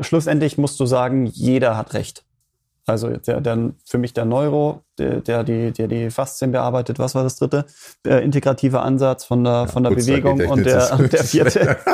[0.00, 2.24] schlussendlich musst du sagen, jeder hat recht.
[2.86, 7.14] Also der, der, für mich der Neuro, der, der die, der die Faszien bearbeitet, was
[7.14, 7.64] war das dritte?
[8.04, 11.78] Der integrative Ansatz von der, von der Bewegung und der, der vierte.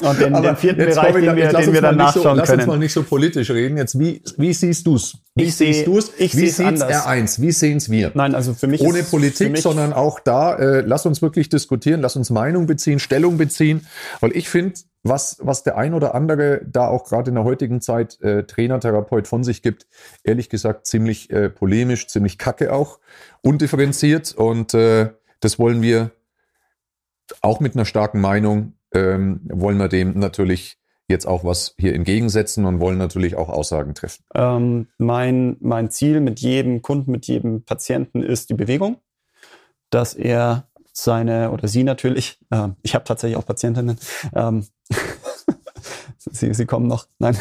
[0.00, 2.58] Und den, den vierten Bereich, den wir, den wir dann nachschauen so, lass können.
[2.58, 3.76] Lass uns mal nicht so politisch reden.
[3.76, 5.18] Jetzt, wie, wie siehst du's?
[5.34, 6.12] Wie ich siehst du's?
[6.18, 7.40] Ich wie sieht's R1?
[7.40, 8.12] Wie sehen's wir?
[8.14, 12.00] Nein, also für mich Ohne Politik, mich sondern auch da, äh, lass uns wirklich diskutieren,
[12.00, 13.86] lass uns Meinung beziehen, Stellung beziehen.
[14.20, 17.80] Weil ich finde, was, was der ein oder andere da auch gerade in der heutigen
[17.80, 19.86] Zeit äh, Trainer, Therapeut von sich gibt,
[20.22, 23.00] ehrlich gesagt ziemlich äh, polemisch, ziemlich kacke auch,
[23.42, 24.34] undifferenziert.
[24.34, 26.10] Und äh, das wollen wir
[27.40, 32.66] auch mit einer starken Meinung ähm, wollen wir dem natürlich jetzt auch was hier entgegensetzen
[32.66, 34.24] und wollen natürlich auch Aussagen treffen.
[34.34, 38.98] Ähm, mein, mein Ziel mit jedem Kunden, mit jedem Patienten ist die Bewegung,
[39.90, 43.98] dass er seine oder sie natürlich, äh, ich habe tatsächlich auch Patientinnen,
[44.34, 44.66] ähm,
[46.18, 47.38] sie, sie kommen noch, nein,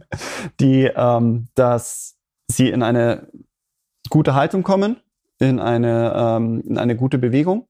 [0.60, 2.16] die, ähm, dass
[2.48, 3.28] sie in eine
[4.08, 4.96] gute Haltung kommen,
[5.38, 7.66] in eine, ähm, in eine gute Bewegung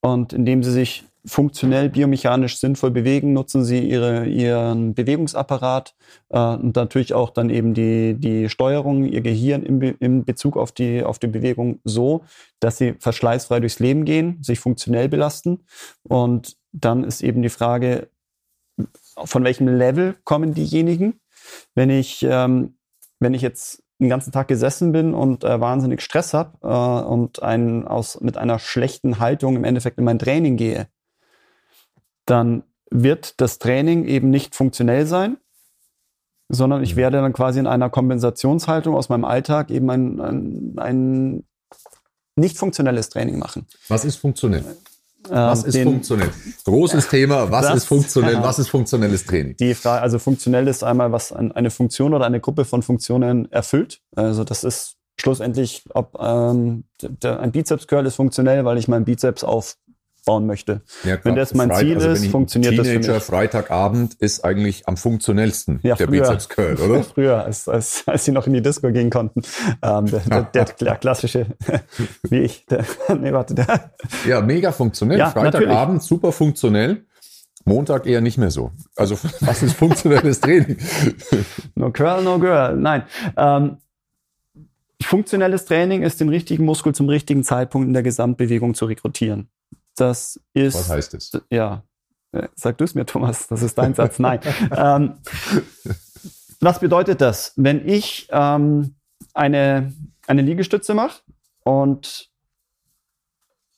[0.00, 5.94] und indem sie sich funktionell biomechanisch sinnvoll bewegen, nutzen sie ihre, ihren Bewegungsapparat
[6.30, 10.72] äh, und natürlich auch dann eben die, die Steuerung, ihr Gehirn im, im Bezug auf
[10.72, 12.24] die, auf die Bewegung so,
[12.60, 15.60] dass sie verschleißfrei durchs Leben gehen, sich funktionell belasten.
[16.02, 18.08] Und dann ist eben die Frage,
[19.24, 21.20] von welchem Level kommen diejenigen?
[21.74, 22.76] Wenn ich, ähm,
[23.20, 27.42] wenn ich jetzt den ganzen Tag gesessen bin und äh, wahnsinnig Stress habe äh, und
[27.42, 30.86] ein, aus, mit einer schlechten Haltung im Endeffekt in mein Training gehe,
[32.30, 35.36] dann wird das Training eben nicht funktionell sein,
[36.48, 36.98] sondern ich mhm.
[36.98, 41.44] werde dann quasi in einer Kompensationshaltung aus meinem Alltag eben ein, ein, ein
[42.36, 43.66] nicht funktionelles Training machen.
[43.88, 44.64] Was ist funktionell?
[45.28, 46.30] Was ist den, funktionell?
[46.64, 47.50] Großes Thema.
[47.50, 48.34] Was das, ist funktionell?
[48.34, 49.56] Ja, was ist funktionelles Training?
[49.56, 54.00] Die Frage, also funktionell ist einmal, was eine Funktion oder eine Gruppe von Funktionen erfüllt.
[54.14, 59.04] Also das ist schlussendlich, ob ähm, der, ein Bizeps Curl ist funktionell, weil ich meinen
[59.04, 59.76] Bizeps auf
[60.28, 60.82] aufbauen möchte.
[61.04, 63.22] Ja, wenn das mein Freit Ziel also ist, funktioniert Teenager, das für mich.
[63.22, 67.02] Freitagabend ist eigentlich am funktionellsten ja, der früher, Bizeps Curl, oder?
[67.02, 69.42] früher, als, als, als sie noch in die Disco gehen konnten.
[69.82, 71.46] Ähm, der, der, der, klassische,
[72.22, 72.66] wie ich.
[72.66, 72.84] Der,
[73.18, 73.92] nee, warte, der.
[74.26, 75.18] Ja, mega funktionell.
[75.18, 77.04] Ja, Freitagabend super funktionell.
[77.64, 78.72] Montag eher nicht mehr so.
[78.96, 80.78] Also was ist funktionelles Training?
[81.74, 82.74] no Curl, no Girl.
[82.76, 83.02] Nein.
[83.36, 83.76] Ähm,
[85.02, 89.50] funktionelles Training ist den richtigen Muskel zum richtigen Zeitpunkt in der Gesamtbewegung zu rekrutieren.
[89.98, 90.74] Das ist.
[90.74, 91.32] Was heißt es?
[91.50, 91.84] Ja.
[92.32, 93.48] Äh, sag du es mir, Thomas.
[93.48, 94.18] Das ist dein Satz.
[94.18, 94.40] Nein.
[94.76, 95.14] ähm,
[96.60, 97.52] was bedeutet das?
[97.56, 98.96] Wenn ich ähm,
[99.34, 99.92] eine,
[100.26, 101.22] eine Liegestütze mache
[101.64, 102.30] und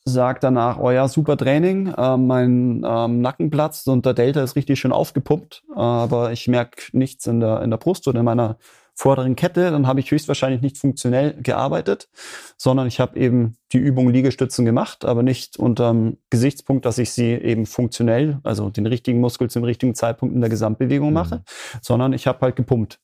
[0.03, 4.55] sage danach, oh ja, super Training, äh, mein ähm, Nacken platzt und der Delta ist
[4.55, 8.57] richtig schön aufgepumpt, aber ich merke nichts in der, in der Brust oder in meiner
[8.95, 12.09] vorderen Kette, dann habe ich höchstwahrscheinlich nicht funktionell gearbeitet,
[12.57, 17.11] sondern ich habe eben die Übung Liegestützen gemacht, aber nicht unter dem Gesichtspunkt, dass ich
[17.11, 21.79] sie eben funktionell, also den richtigen Muskel zum richtigen Zeitpunkt in der Gesamtbewegung mache, mhm.
[21.81, 22.99] sondern ich habe halt gepumpt.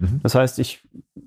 [0.00, 0.20] Mhm.
[0.22, 0.82] Das heißt, ich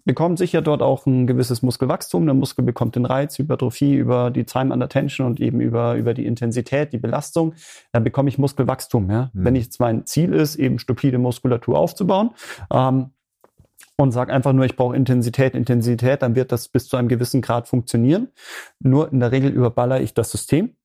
[0.06, 2.26] bekomme sicher dort auch ein gewisses Muskelwachstum.
[2.26, 6.14] Der Muskel bekommt den Reiz, Hypertrophie über die Time under Tension und eben über, über
[6.14, 7.54] die Intensität, die Belastung.
[7.92, 9.10] Dann bekomme ich Muskelwachstum.
[9.10, 9.32] Ja?
[9.34, 9.46] Mhm.
[9.46, 12.32] Wenn jetzt mein Ziel ist, eben stupide Muskulatur aufzubauen,
[12.72, 13.12] ähm,
[13.98, 17.42] und sage einfach nur, ich brauche Intensität, Intensität, dann wird das bis zu einem gewissen
[17.42, 18.30] Grad funktionieren.
[18.80, 20.76] Nur in der Regel überballer ich das System.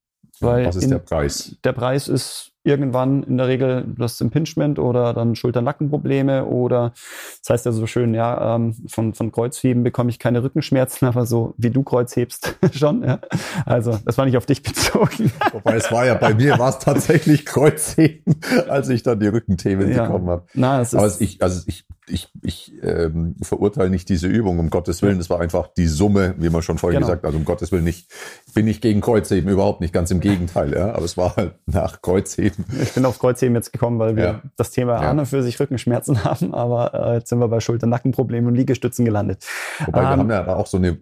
[0.41, 1.57] Weil Was ist der Preis?
[1.65, 6.93] Der Preis ist irgendwann in der Regel das Impingement oder dann Schulter-Nackenprobleme oder
[7.41, 11.27] das heißt ja so schön, ja, ähm, von, von Kreuzheben bekomme ich keine Rückenschmerzen, aber
[11.27, 13.21] so wie du Kreuz hebst schon, ja.
[13.65, 15.33] Also das war nicht auf dich bezogen.
[15.53, 18.37] Wobei es war ja bei mir war es tatsächlich Kreuzheben,
[18.69, 20.05] als ich dann die Rückenthemen ja.
[20.05, 20.45] bekommen habe.
[20.55, 25.03] Na, es aber ich, also ich, ich, ich ähm, verurteile nicht diese Übung, um Gottes
[25.03, 25.19] Willen.
[25.19, 27.07] Das war einfach die Summe, wie man schon vorhin genau.
[27.07, 28.11] gesagt hat, also um Gottes Willen nicht,
[28.55, 30.93] bin ich gegen Kreuzheben, überhaupt nicht, ganz im Gegenteil, ja.
[30.95, 32.48] Aber es war halt nach Kreuzheben
[32.83, 34.43] ich bin auf Kreuzheben jetzt gekommen, weil wir ja.
[34.57, 35.11] das Thema ja.
[35.11, 39.05] an und für sich Rückenschmerzen haben, aber äh, jetzt sind wir bei Schulter-Nackenproblemen und Liegestützen
[39.05, 39.47] gelandet.
[39.85, 40.99] Wobei ähm, wir haben ja auch so eine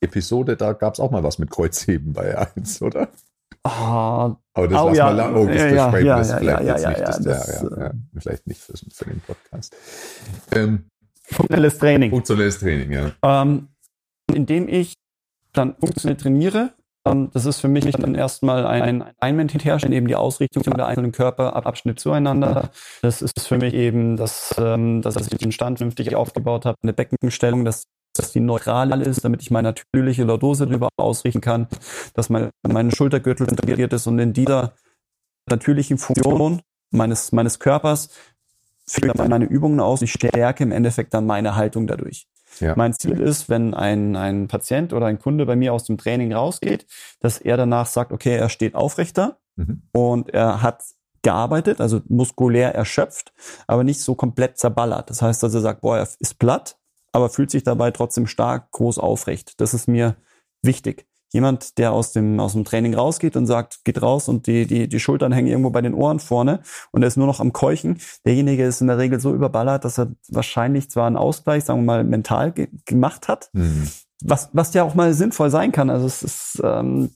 [0.00, 3.08] Episode, da gab es auch mal was mit Kreuzheben bei eins, oder?
[3.62, 5.36] Oh, aber das oh, lassen ja, wir lang.
[5.36, 7.28] Oh, das ja, ja, das ja, vielleicht jetzt nicht.
[7.28, 9.76] Das, das, vielleicht nicht für, für den Podcast.
[10.52, 10.86] Ähm,
[11.24, 12.10] funktionelles Training.
[12.10, 13.12] Funktionelles Training, ja.
[13.22, 13.68] Ähm,
[14.32, 14.94] indem ich
[15.52, 16.72] dann funktionell trainiere,
[17.04, 21.96] das ist für mich dann erstmal ein Alignment herstellen, eben die Ausrichtung der einzelnen Körperabschnitte
[21.96, 22.70] zueinander.
[23.02, 26.92] Das ist für mich eben, dass, ähm, dass ich den Stand vernünftig aufgebaut habe, eine
[26.92, 27.84] Beckenstellung, dass
[28.16, 31.68] dass die neutral ist, damit ich meine natürliche Lordose darüber ausrichten kann,
[32.14, 34.74] dass mein, meine Schultergürtel integriert ist und in dieser
[35.48, 36.60] natürlichen Funktion
[36.90, 38.10] meines, meines Körpers
[38.86, 40.02] führe ich meine Übungen aus.
[40.02, 42.26] Ich stärke im Endeffekt dann meine Haltung dadurch.
[42.60, 42.74] Ja.
[42.76, 46.32] Mein Ziel ist, wenn ein, ein Patient oder ein Kunde bei mir aus dem Training
[46.32, 46.86] rausgeht,
[47.20, 49.82] dass er danach sagt, okay, er steht aufrechter mhm.
[49.92, 50.82] und er hat
[51.22, 53.32] gearbeitet, also muskulär erschöpft,
[53.66, 55.10] aber nicht so komplett zerballert.
[55.10, 56.78] Das heißt, dass er sagt, boah, er ist platt,
[57.12, 59.60] aber fühlt sich dabei trotzdem stark, groß aufrecht.
[59.60, 60.16] Das ist mir
[60.62, 64.66] wichtig jemand, der aus dem, aus dem Training rausgeht und sagt, geht raus und die,
[64.66, 67.52] die, die Schultern hängen irgendwo bei den Ohren vorne und er ist nur noch am
[67.52, 67.98] Keuchen.
[68.24, 71.86] Derjenige ist in der Regel so überballert, dass er wahrscheinlich zwar einen Ausgleich, sagen wir
[71.86, 73.88] mal, mental ge gemacht hat, mhm.
[74.22, 75.90] was, was ja auch mal sinnvoll sein kann.
[75.90, 77.10] Also es ist, ähm,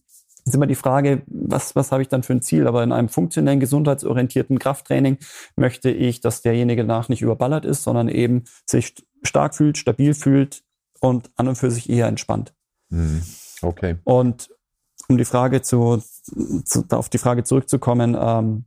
[0.44, 2.66] ist immer die Frage, was, was habe ich dann für ein Ziel?
[2.66, 5.18] Aber in einem funktionellen, gesundheitsorientierten Krafttraining
[5.56, 10.62] möchte ich, dass derjenige danach nicht überballert ist, sondern eben sich stark fühlt, stabil fühlt
[11.00, 12.54] und an und für sich eher entspannt.
[12.90, 13.22] Mhm.
[13.64, 13.96] Okay.
[14.04, 14.50] Und
[15.08, 16.02] um die Frage zu,
[16.64, 18.64] zu auf die Frage zurückzukommen, ähm,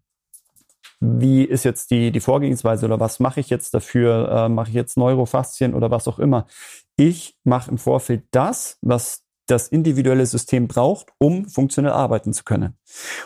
[0.99, 4.29] wie ist jetzt die, die Vorgehensweise oder was mache ich jetzt dafür?
[4.31, 6.47] Äh, mache ich jetzt Neurofaszien oder was auch immer?
[6.95, 12.77] Ich mache im Vorfeld das, was das individuelle System braucht, um funktionell arbeiten zu können.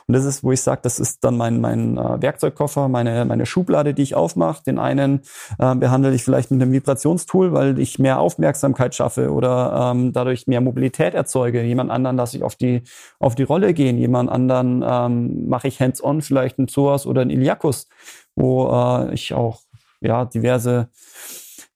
[0.07, 3.45] Und das ist, wo ich sage, das ist dann mein, mein äh, Werkzeugkoffer, meine, meine
[3.45, 4.63] Schublade, die ich aufmache.
[4.63, 5.21] Den einen
[5.59, 10.47] äh, behandle ich vielleicht mit einem Vibrationstool, weil ich mehr Aufmerksamkeit schaffe oder ähm, dadurch
[10.47, 11.63] mehr Mobilität erzeuge.
[11.63, 12.83] Jemand anderen lasse ich auf die,
[13.19, 13.97] auf die Rolle gehen.
[13.97, 17.87] Jemand anderen ähm, mache ich hands-on, vielleicht ein Psoas oder ein Iliakus,
[18.35, 19.61] wo äh, ich auch
[20.01, 20.89] ja diverse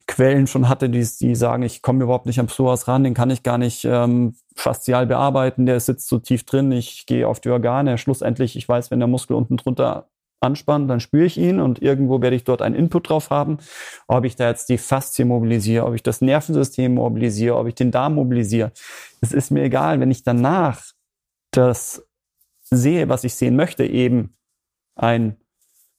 [0.07, 3.31] Quellen schon hatte, die, die sagen, ich komme überhaupt nicht am Psoas ran, den kann
[3.31, 7.49] ich gar nicht ähm, faszial bearbeiten, der sitzt so tief drin, ich gehe auf die
[7.49, 7.97] Organe.
[7.97, 10.07] Schlussendlich, ich weiß, wenn der Muskel unten drunter
[10.41, 13.57] anspannt, dann spüre ich ihn und irgendwo werde ich dort einen Input drauf haben.
[14.07, 17.91] Ob ich da jetzt die Faszie mobilisiere, ob ich das Nervensystem mobilisiere, ob ich den
[17.91, 18.71] Darm mobilisiere,
[19.21, 20.83] es ist mir egal, wenn ich danach
[21.51, 22.05] das
[22.61, 24.37] sehe, was ich sehen möchte, eben
[24.95, 25.37] ein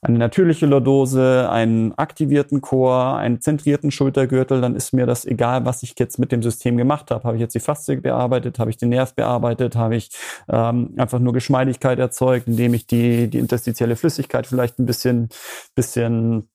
[0.07, 5.83] eine natürliche Lordose, einen aktivierten Chor, einen zentrierten Schultergürtel, dann ist mir das egal, was
[5.83, 7.25] ich jetzt mit dem System gemacht habe.
[7.25, 10.11] Habe ich jetzt die Faszie bearbeitet, habe ich den Nerv bearbeitet, habe ich
[10.49, 15.29] ähm, einfach nur Geschmeidigkeit erzeugt, indem ich die, die interstitielle Flüssigkeit vielleicht ein bisschen,
[15.75, 16.49] bisschen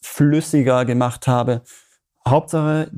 [0.00, 1.62] flüssiger gemacht habe.
[2.26, 2.92] Hauptsache,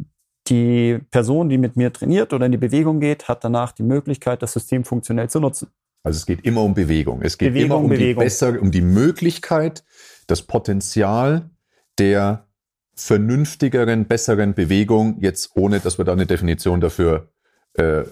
[0.48, 4.42] die Person, die mit mir trainiert oder in die Bewegung geht, hat danach die Möglichkeit,
[4.42, 5.70] das System funktionell zu nutzen.
[6.07, 7.21] Also es geht immer um Bewegung.
[7.23, 8.21] Es geht Bewegung, immer um Bewegung.
[8.21, 9.83] die bessere, um die Möglichkeit,
[10.29, 11.51] das Potenzial
[11.99, 12.47] der
[12.95, 17.33] vernünftigeren, besseren Bewegung, jetzt ohne, dass wir da eine Definition dafür
[17.73, 18.05] äh,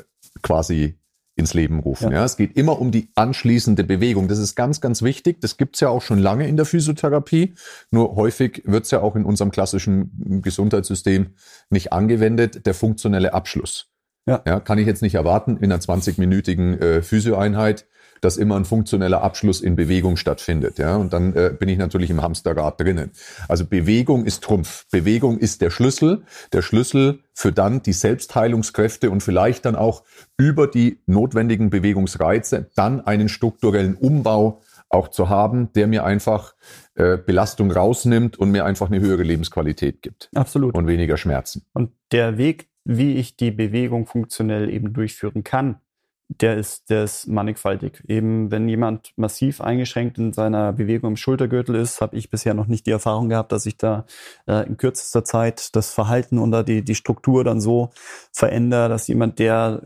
[0.43, 0.99] quasi
[1.37, 2.11] ins Leben rufen.
[2.11, 2.19] Ja.
[2.19, 2.25] ja.
[2.25, 4.27] es geht immer um die anschließende Bewegung.
[4.27, 5.41] Das ist ganz, ganz wichtig.
[5.41, 7.55] Das gibt's ja auch schon lange in der Physiotherapie.
[7.93, 11.35] Nur häufig wird's ja auch in unserem klassischen Gesundheitssystem
[11.71, 12.67] nicht angewendet.
[12.67, 13.94] Der funktionelle Abschluss.
[14.27, 14.43] Ja.
[14.47, 17.87] ja kann ich jetzt nicht erwarten in einer 20-minütigen äh, Physioeinheit,
[18.21, 20.79] dass immer ein funktioneller Abschluss in Bewegung stattfindet.
[20.79, 23.11] Ja, und dann äh, bin ich natürlich im Hamsterrad drinnen.
[23.49, 24.87] Also Bewegung ist Trumpf.
[24.91, 26.23] Bewegung ist der Schlüssel.
[26.53, 30.05] Der Schlüssel für dann die Selbstheilungskräfte und vielleicht dann auch
[30.39, 36.55] über die notwendigen Bewegungsreize dann einen strukturellen Umbau auch zu haben, der mir einfach
[36.95, 40.31] äh, Belastung rausnimmt und mir einfach eine höhere Lebensqualität gibt.
[40.35, 40.75] Absolut.
[40.75, 41.67] Und weniger Schmerzen.
[41.73, 45.81] Und der Weg, wie ich die Bewegung funktionell eben durchführen kann,
[46.29, 48.03] der ist, der ist mannigfaltig.
[48.09, 52.67] Eben, wenn jemand massiv eingeschränkt in seiner Bewegung im Schultergürtel ist, habe ich bisher noch
[52.67, 54.07] nicht die Erfahrung gehabt, dass ich da
[54.47, 57.91] äh, in kürzester Zeit das Verhalten oder die, die Struktur dann so
[58.33, 59.83] verändere, dass jemand, der,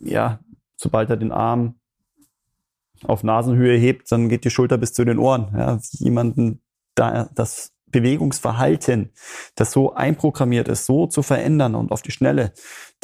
[0.00, 0.40] ja,
[0.76, 1.76] sobald er den Arm
[3.04, 5.52] auf Nasenhöhe hebt, dann geht die Schulter bis zu den Ohren.
[5.56, 6.60] Ja, jemanden
[6.94, 9.12] da das Bewegungsverhalten,
[9.54, 12.52] das so einprogrammiert ist, so zu verändern und auf die Schnelle,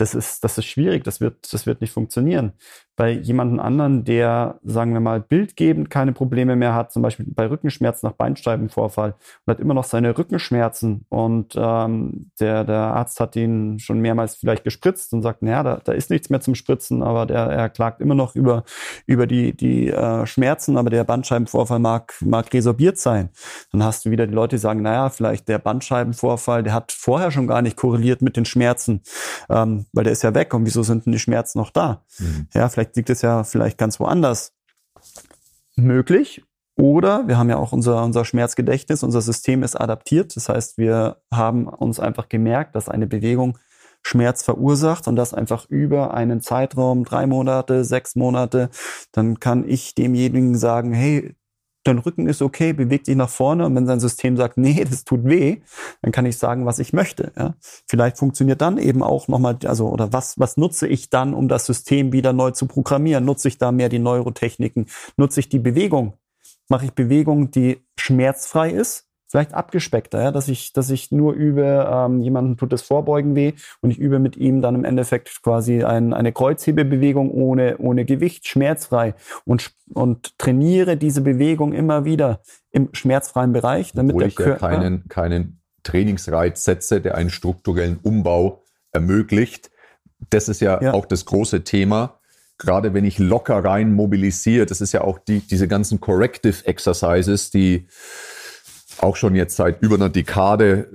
[0.00, 2.52] das ist, das ist schwierig, das wird, das wird nicht funktionieren.
[2.94, 7.48] Bei jemandem anderen, der, sagen wir mal, bildgebend keine Probleme mehr hat, zum Beispiel bei
[7.48, 13.36] Rückenschmerzen nach Beinsteibenvorfall und hat immer noch seine Rückenschmerzen und ähm, der, der Arzt hat
[13.36, 17.02] ihn schon mehrmals vielleicht gespritzt und sagt, naja, da, da ist nichts mehr zum Spritzen,
[17.02, 18.64] aber der, er klagt immer noch über,
[19.06, 23.30] über die, die äh, Schmerzen, aber der Bandscheibenvorfall mag, mag resorbiert sein.
[23.72, 27.30] Dann hast du wieder die Leute, die sagen, naja, vielleicht der Bandscheibenvorfall, der hat vorher
[27.30, 29.02] schon gar nicht korreliert mit den Schmerzen.
[29.48, 32.04] Ähm, weil der ist ja weg und wieso sind denn die Schmerzen noch da?
[32.18, 32.48] Mhm.
[32.54, 34.52] Ja, vielleicht liegt es ja vielleicht ganz woanders.
[35.76, 36.42] Möglich.
[36.76, 40.36] Oder wir haben ja auch unser, unser Schmerzgedächtnis, unser System ist adaptiert.
[40.36, 43.58] Das heißt, wir haben uns einfach gemerkt, dass eine Bewegung
[44.02, 48.70] Schmerz verursacht und das einfach über einen Zeitraum, drei Monate, sechs Monate,
[49.12, 51.34] dann kann ich demjenigen sagen, hey,
[51.88, 53.66] dein Rücken ist okay, beweg dich nach vorne.
[53.66, 55.58] Und wenn sein System sagt, nee, das tut weh,
[56.02, 57.32] dann kann ich sagen, was ich möchte.
[57.36, 57.54] Ja?
[57.88, 61.66] Vielleicht funktioniert dann eben auch nochmal, also, oder was, was nutze ich dann, um das
[61.66, 63.24] System wieder neu zu programmieren?
[63.24, 64.86] Nutze ich da mehr die Neurotechniken?
[65.16, 66.14] Nutze ich die Bewegung?
[66.68, 69.07] Mache ich Bewegung, die schmerzfrei ist?
[69.28, 73.52] Vielleicht abgespeckter, ja, dass ich, dass ich nur übe, ähm, jemanden tut das Vorbeugen weh
[73.80, 78.48] und ich übe mit ihm dann im Endeffekt quasi ein, eine Kreuzhebebewegung ohne, ohne Gewicht,
[78.48, 79.14] schmerzfrei
[79.44, 84.72] und, und trainiere diese Bewegung immer wieder im schmerzfreien Bereich, damit Obwohl der ich Körper
[84.72, 88.62] ja keinen, keinen Trainingsreiz setze, der einen strukturellen Umbau
[88.92, 89.70] ermöglicht.
[90.30, 90.94] Das ist ja, ja.
[90.94, 92.18] auch das große Thema
[92.58, 97.50] gerade wenn ich locker rein mobilisiere, das ist ja auch die, diese ganzen Corrective Exercises,
[97.50, 97.86] die
[99.00, 100.88] auch schon jetzt seit über einer Dekade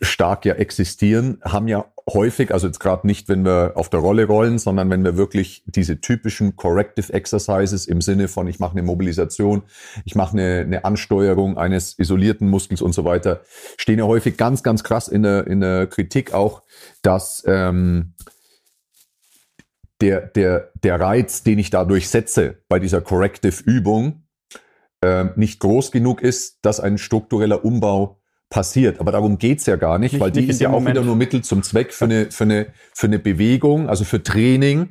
[0.00, 4.26] stark ja existieren, haben ja häufig, also jetzt gerade nicht, wenn wir auf der Rolle
[4.26, 8.82] rollen, sondern wenn wir wirklich diese typischen Corrective Exercises im Sinne von, ich mache eine
[8.82, 9.62] Mobilisation,
[10.04, 13.40] ich mache eine, eine Ansteuerung eines isolierten Muskels und so weiter,
[13.76, 16.62] stehen ja häufig ganz, ganz krass in der, in der Kritik auch,
[17.02, 18.14] dass ähm,
[20.00, 24.22] der, der, der Reiz, den ich dadurch setze bei dieser Corrective-Übung,
[25.02, 28.18] äh, nicht groß genug ist, dass ein struktureller Umbau
[28.50, 29.00] passiert.
[29.00, 30.96] Aber darum geht's ja gar nicht, nicht weil die nicht ist ja auch Moment.
[30.96, 34.90] wieder nur Mittel zum Zweck für eine, für eine, für eine Bewegung, also für Training,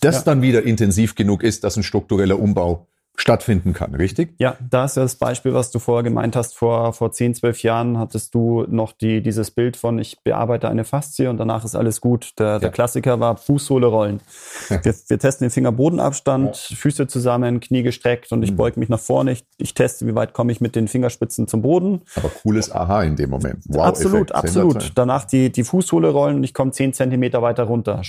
[0.00, 0.22] das ja.
[0.22, 2.86] dann wieder intensiv genug ist, dass ein struktureller Umbau
[3.20, 4.34] stattfinden kann, richtig?
[4.38, 6.54] Ja, da ist ja das Beispiel, was du vorher gemeint hast.
[6.56, 10.84] Vor, vor 10, 12 Jahren hattest du noch die, dieses Bild von, ich bearbeite eine
[10.84, 12.38] Faszie und danach ist alles gut.
[12.38, 12.58] Der, ja.
[12.60, 14.20] der Klassiker war Fußsohle rollen.
[14.68, 16.76] Wir, wir testen den Fingerbodenabstand, ja.
[16.76, 18.56] Füße zusammen, Knie gestreckt und ich mhm.
[18.56, 19.32] beuge mich nach vorne.
[19.32, 22.02] Ich, ich teste, wie weit komme ich mit den Fingerspitzen zum Boden.
[22.14, 23.64] Aber cooles Aha in dem Moment.
[23.66, 24.92] Wow, absolut, absolut.
[24.94, 28.00] Danach die, die Fußsohle rollen und ich komme 10 Zentimeter weiter runter.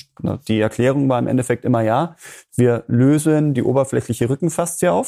[0.48, 2.15] Die Erklärung war im Endeffekt immer ja.
[2.56, 4.98] Wir lösen die oberflächliche Rückenfaszie auf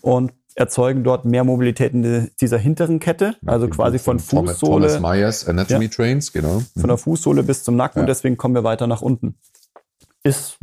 [0.00, 4.86] und erzeugen dort mehr Mobilität in dieser hinteren Kette, also quasi von Fußsohle.
[4.86, 6.62] Thomas Myers Anatomy ja, Trains, genau.
[6.78, 8.02] Von der Fußsohle bis zum Nacken ja.
[8.02, 9.36] und deswegen kommen wir weiter nach unten.
[10.22, 10.58] Ist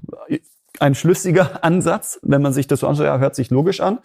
[0.81, 3.99] ein schlüssiger Ansatz, wenn man sich das so anschaut, ja, hört sich logisch an.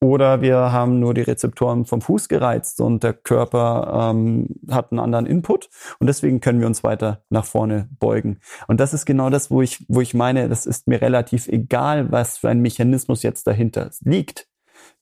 [0.00, 5.00] Oder wir haben nur die Rezeptoren vom Fuß gereizt und der Körper ähm, hat einen
[5.00, 5.68] anderen Input.
[5.98, 8.40] Und deswegen können wir uns weiter nach vorne beugen.
[8.66, 12.10] Und das ist genau das, wo ich, wo ich meine, das ist mir relativ egal,
[12.10, 14.46] was für ein Mechanismus jetzt dahinter liegt.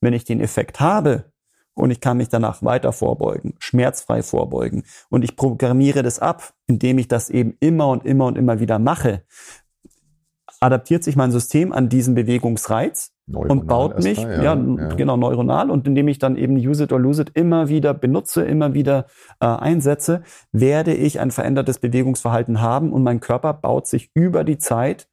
[0.00, 1.32] Wenn ich den Effekt habe
[1.74, 4.82] und ich kann mich danach weiter vorbeugen, schmerzfrei vorbeugen.
[5.10, 8.80] Und ich programmiere das ab, indem ich das eben immer und immer und immer wieder
[8.80, 9.22] mache,
[10.60, 14.94] adaptiert sich mein System an diesen Bewegungsreiz neuronal und baut mich, mal, ja, ja, ja,
[14.94, 15.70] genau, neuronal.
[15.70, 19.06] Und indem ich dann eben Use it or lose it immer wieder benutze, immer wieder
[19.40, 24.58] äh, einsetze, werde ich ein verändertes Bewegungsverhalten haben und mein Körper baut sich über die
[24.58, 25.08] Zeit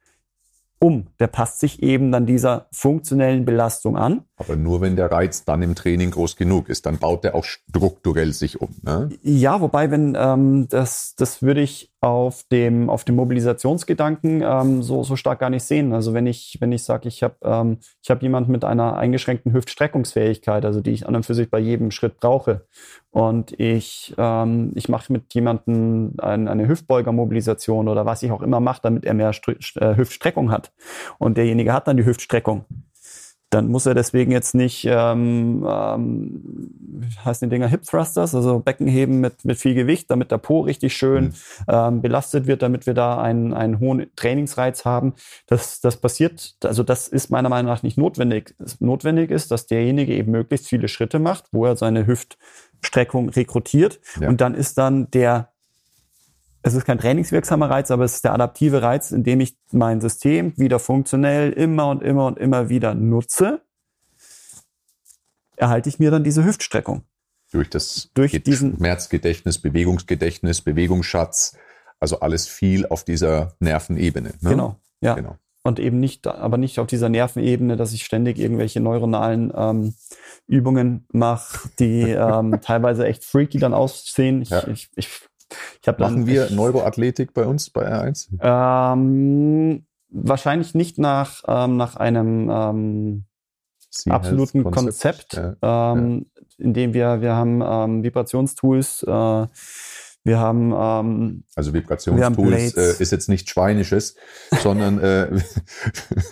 [0.80, 1.08] um.
[1.20, 4.24] Der passt sich eben dann dieser funktionellen Belastung an.
[4.38, 7.44] Aber nur wenn der Reiz dann im Training groß genug ist, dann baut er auch
[7.44, 8.70] strukturell sich um.
[8.84, 9.10] Ne?
[9.22, 15.02] Ja, wobei, wenn ähm, das, das würde ich auf dem, auf dem Mobilisationsgedanken ähm, so,
[15.02, 15.92] so stark gar nicht sehen.
[15.92, 20.66] Also wenn ich, wenn ich sage, ich habe ähm, hab jemanden mit einer eingeschränkten Hüftstreckungsfähigkeit,
[20.66, 22.68] also die ich an und für sich bei jedem Schritt brauche,
[23.10, 28.60] und ich, ähm, ich mache mit jemandem ein, eine Hüftbeugermobilisation oder was ich auch immer
[28.60, 30.74] mache, damit er mehr Str äh, Hüftstreckung hat.
[31.18, 32.66] Und derjenige hat dann die Hüftstreckung
[33.56, 36.72] dann muss er deswegen jetzt nicht, ähm, ähm,
[37.24, 40.96] heißen die Dinger Hip Thrusters, also Beckenheben mit, mit viel Gewicht, damit der Po richtig
[40.96, 41.34] schön mhm.
[41.70, 45.14] ähm, belastet wird, damit wir da einen, einen hohen Trainingsreiz haben.
[45.48, 48.56] Das, das passiert, also das ist meiner Meinung nach nicht notwendig.
[48.80, 54.28] Notwendig ist, dass derjenige eben möglichst viele Schritte macht, wo er seine Hüftstreckung rekrutiert ja.
[54.28, 55.55] und dann ist dann der
[56.66, 60.52] es ist kein trainingswirksamer Reiz, aber es ist der adaptive Reiz, indem ich mein System
[60.58, 63.62] wieder funktionell immer und immer und immer wieder nutze,
[65.58, 67.04] erhalte ich mir dann diese Hüftstreckung.
[67.52, 71.56] Durch das durch diesen Schmerzgedächtnis, Bewegungsgedächtnis, Bewegungsschatz,
[72.00, 74.30] also alles viel auf dieser Nervenebene.
[74.42, 74.50] Ne?
[74.50, 75.14] Genau, ja.
[75.14, 75.38] Genau.
[75.62, 79.94] Und eben nicht, aber nicht auf dieser Nervenebene, dass ich ständig irgendwelche neuronalen ähm,
[80.48, 84.42] Übungen mache, die ähm, teilweise echt freaky dann aussehen.
[84.42, 84.68] Ich, ja.
[84.68, 85.10] ich, ich
[85.82, 88.30] ich hab Machen wir Neuroathletik bei uns bei R1?
[88.42, 93.26] Ähm, wahrscheinlich nicht nach, ähm, nach einem ähm,
[94.10, 95.94] absoluten Konzept, Konzept ja.
[95.94, 96.66] Ähm, ja.
[96.66, 99.48] in dem wir, wir haben ähm, Vibrationstools, äh,
[100.28, 104.16] wir haben ähm, also Vibrationstools äh, ist jetzt nicht Schweinisches,
[104.62, 105.30] sondern äh,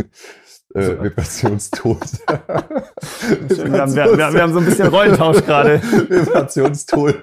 [0.74, 2.22] äh, Vibrationstools.
[2.28, 5.82] wir, haben, wir, wir, haben so ein bisschen Rollentausch gerade.
[5.82, 7.16] Vibrationstool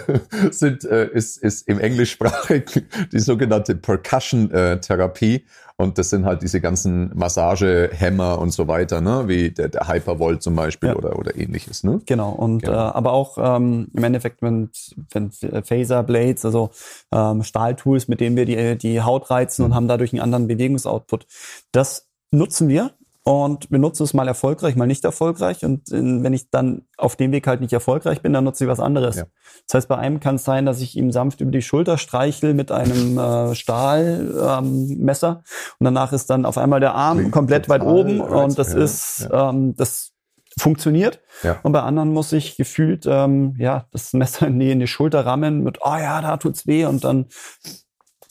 [0.50, 5.44] sind, äh, ist, ist im Englischsprachig die sogenannte Percussion-Therapie.
[5.76, 9.24] Und das sind halt diese ganzen Massagehämmer und so weiter, ne?
[9.26, 10.94] wie der, der Hypervolt zum Beispiel ja.
[10.94, 11.82] oder, oder ähnliches.
[11.82, 12.00] Ne?
[12.06, 12.74] Genau, und genau.
[12.74, 14.70] Äh, aber auch ähm, im Endeffekt, wenn,
[15.10, 16.70] wenn Phaser Blades, also
[17.10, 19.66] ähm, Stahltools, mit denen wir die, die Haut reizen mhm.
[19.66, 21.26] und haben dadurch einen anderen Bewegungsoutput.
[21.72, 22.92] Das nutzen wir
[23.26, 25.64] und wir nutzen es mal erfolgreich, mal nicht erfolgreich.
[25.64, 28.80] Und wenn ich dann auf dem Weg halt nicht erfolgreich bin, dann nutze ich was
[28.80, 29.16] anderes.
[29.16, 29.24] Ja.
[29.66, 32.52] Das heißt, bei einem kann es sein, dass ich ihm sanft über die Schulter streichel
[32.52, 35.42] mit einem äh, Stahlmesser ähm,
[35.78, 38.78] und danach ist dann auf einmal der Arm Klingt komplett weit oben und das ja,
[38.78, 39.48] ist, ja.
[39.48, 40.12] Ähm, das
[40.58, 41.20] funktioniert.
[41.42, 41.58] Ja.
[41.62, 45.24] Und bei anderen muss ich gefühlt ähm, ja das Messer in die, in die Schulter
[45.24, 47.26] rammen mit, oh ja, da tut's weh und dann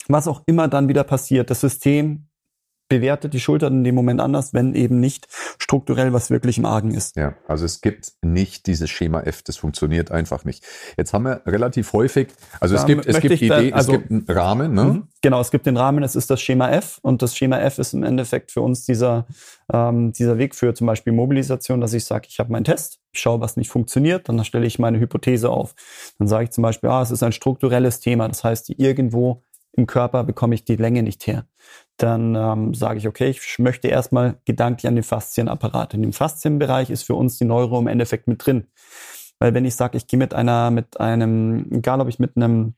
[0.06, 1.50] was auch immer dann wieder passiert.
[1.50, 2.28] Das System
[2.88, 5.26] bewertet die Schulter in dem Moment anders, wenn eben nicht
[5.58, 7.16] strukturell was wirklich im Argen ist.
[7.16, 10.64] Ja, also es gibt nicht dieses Schema F, das funktioniert einfach nicht.
[10.96, 12.28] Jetzt haben wir relativ häufig,
[12.60, 14.84] also da es gibt, es gibt die Idee, also, es gibt einen Rahmen, ne?
[14.84, 17.78] Mhm, genau, es gibt den Rahmen, es ist das Schema F und das Schema F
[17.78, 19.26] ist im Endeffekt für uns dieser,
[19.72, 23.20] ähm, dieser Weg für zum Beispiel Mobilisation, dass ich sage, ich habe meinen Test, ich
[23.20, 25.74] schaue, was nicht funktioniert, dann stelle ich meine Hypothese auf.
[26.18, 29.42] Dann sage ich zum Beispiel, ah, es ist ein strukturelles Thema, das heißt, irgendwo
[29.76, 31.46] im Körper bekomme ich die Länge nicht her
[31.96, 35.94] dann ähm, sage ich, okay, ich möchte erstmal gedanklich an den Faszienapparat.
[35.94, 38.66] In dem Faszienbereich ist für uns die Neuro im Endeffekt mit drin.
[39.38, 42.74] Weil wenn ich sage, ich gehe mit einer, mit einem, egal ob ich mit einem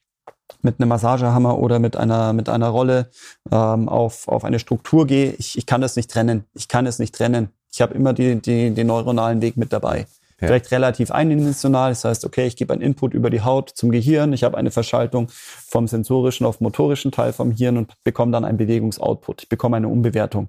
[0.62, 3.10] mit einem Massagehammer oder mit einer mit einer Rolle
[3.50, 6.44] ähm, auf auf eine Struktur gehe, ich, ich kann das nicht trennen.
[6.54, 7.48] Ich kann es nicht trennen.
[7.72, 10.06] Ich habe immer die, die, den neuronalen Weg mit dabei.
[10.40, 10.48] Ja.
[10.48, 11.90] Vielleicht relativ eindimensional.
[11.90, 14.32] Das heißt, okay, ich gebe einen Input über die Haut zum Gehirn.
[14.34, 18.58] Ich habe eine Verschaltung vom sensorischen auf motorischen Teil vom Hirn und bekomme dann einen
[18.58, 19.44] Bewegungsoutput.
[19.44, 20.48] Ich bekomme eine Umbewertung.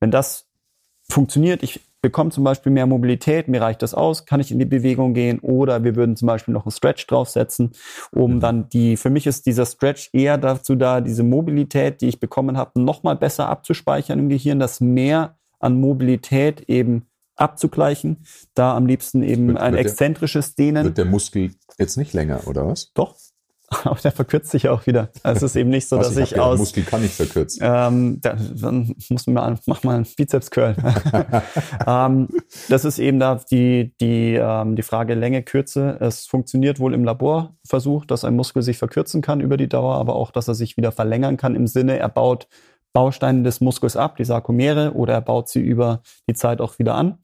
[0.00, 0.48] Wenn das
[1.08, 4.64] funktioniert, ich bekomme zum Beispiel mehr Mobilität, mir reicht das aus, kann ich in die
[4.64, 7.70] Bewegung gehen oder wir würden zum Beispiel noch einen Stretch draufsetzen,
[8.10, 8.40] um mhm.
[8.40, 12.56] dann die, für mich ist dieser Stretch eher dazu da, diese Mobilität, die ich bekommen
[12.56, 17.06] habe, nochmal besser abzuspeichern im Gehirn, dass mehr an Mobilität eben
[17.36, 18.24] abzugleichen.
[18.54, 20.84] Da am liebsten eben wird, ein wird exzentrisches Dehnen.
[20.84, 22.92] Wird der Muskel jetzt nicht länger, oder was?
[22.94, 23.16] Doch.
[23.84, 25.10] Aber der verkürzt sich auch wieder.
[25.22, 26.58] Also es ist eben nicht so, was, dass ich, ich aus.
[26.58, 27.62] Muskel kann ich verkürzen.
[27.64, 30.76] Ähm, dann muss man mal, mach mal einen Bizeps Curl.
[31.86, 32.28] ähm,
[32.68, 35.96] das ist eben da die, die, ähm, die Frage Länge, Kürze.
[36.00, 40.16] Es funktioniert wohl im Laborversuch, dass ein Muskel sich verkürzen kann über die Dauer, aber
[40.16, 42.48] auch, dass er sich wieder verlängern kann im Sinne, er baut
[42.92, 46.94] Bausteine des Muskels ab, die Sarkomere, oder er baut sie über die Zeit auch wieder
[46.94, 47.18] an,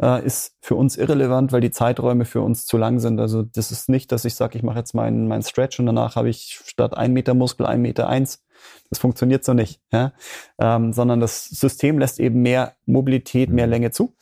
[0.00, 3.20] äh, ist für uns irrelevant, weil die Zeiträume für uns zu lang sind.
[3.20, 6.16] Also das ist nicht, dass ich sage, ich mache jetzt meinen mein Stretch und danach
[6.16, 8.44] habe ich statt ein Meter Muskel ein Meter eins.
[8.90, 10.12] Das funktioniert so nicht, ja?
[10.58, 14.14] ähm, sondern das System lässt eben mehr Mobilität, mehr Länge zu.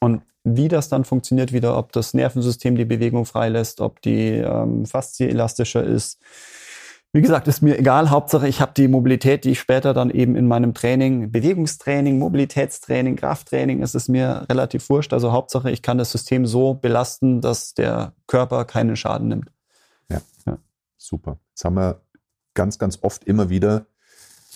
[0.00, 4.86] Und wie das dann funktioniert wieder, ob das Nervensystem die Bewegung freilässt, ob die ähm,
[4.86, 6.18] Faszie elastischer ist,
[7.12, 8.10] wie gesagt, ist mir egal.
[8.10, 13.16] Hauptsache, ich habe die Mobilität, die ich später dann eben in meinem Training, Bewegungstraining, Mobilitätstraining,
[13.16, 15.12] Krafttraining, ist es mir relativ wurscht.
[15.12, 19.50] Also Hauptsache, ich kann das System so belasten, dass der Körper keinen Schaden nimmt.
[20.08, 20.58] Ja, ja.
[20.98, 21.38] super.
[21.50, 22.00] Jetzt haben wir
[22.54, 23.86] ganz, ganz oft immer wieder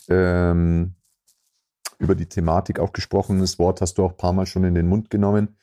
[0.08, 0.94] ähm,
[1.98, 3.40] über die Thematik auch gesprochen.
[3.40, 5.56] Das Wort hast du auch ein paar Mal schon in den Mund genommen.